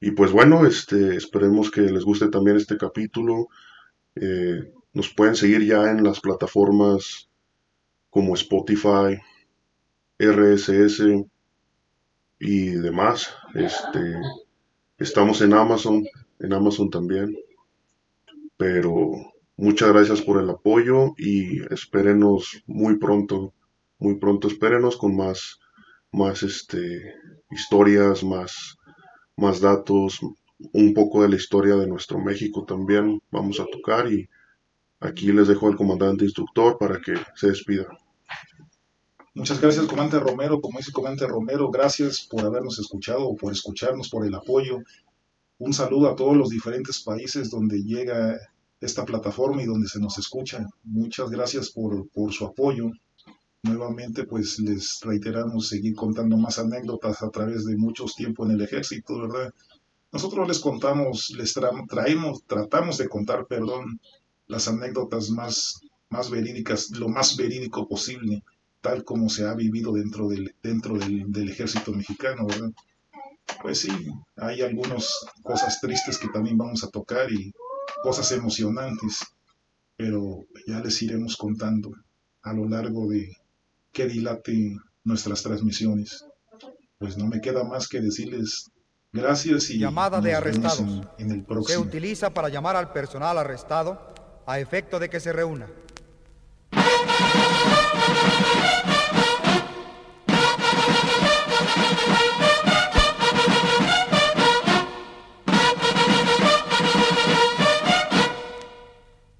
[0.00, 3.48] Y pues bueno, este, esperemos que les guste también este capítulo.
[4.16, 7.28] Eh, nos pueden seguir ya en las plataformas
[8.10, 9.18] como Spotify,
[10.18, 11.02] RSS
[12.40, 13.30] y demás.
[13.54, 14.16] Este,
[15.00, 16.04] Estamos en Amazon,
[16.40, 17.34] en Amazon también.
[18.58, 19.29] Pero
[19.60, 23.52] muchas gracias por el apoyo y espérenos muy pronto,
[23.98, 25.60] muy pronto espérenos con más,
[26.10, 27.14] más este,
[27.50, 28.78] historias, más,
[29.36, 30.20] más datos,
[30.72, 34.28] un poco de la historia de nuestro México también vamos a tocar y
[34.98, 37.86] aquí les dejo al comandante instructor para que se despida.
[39.34, 40.60] Muchas gracias, comandante Romero.
[40.60, 44.78] Como dice comandante Romero, gracias por habernos escuchado, por escucharnos, por el apoyo.
[45.58, 48.38] Un saludo a todos los diferentes países donde llega
[48.80, 50.66] esta plataforma y donde se nos escucha.
[50.84, 52.90] Muchas gracias por, por su apoyo.
[53.62, 58.62] Nuevamente, pues les reiteramos seguir contando más anécdotas a través de muchos tiempos en el
[58.62, 59.52] ejército, ¿verdad?
[60.12, 61.54] Nosotros les contamos, les
[61.88, 64.00] traemos, tratamos de contar, perdón,
[64.46, 68.42] las anécdotas más, más verídicas, lo más verídico posible
[68.80, 72.70] tal como se ha vivido dentro del, dentro del, ejército mexicano, ¿verdad?
[73.62, 73.90] Pues sí,
[74.36, 77.52] hay algunas cosas tristes que también vamos a tocar y
[78.02, 79.20] cosas emocionantes,
[79.96, 81.92] pero ya les iremos contando
[82.42, 83.36] a lo largo de
[83.92, 86.24] que dilate nuestras transmisiones.
[86.98, 88.70] Pues no me queda más que decirles
[89.12, 91.06] gracias y llamada de arrestados.
[91.66, 94.14] Se utiliza para llamar al personal arrestado
[94.46, 95.68] a efecto de que se reúna.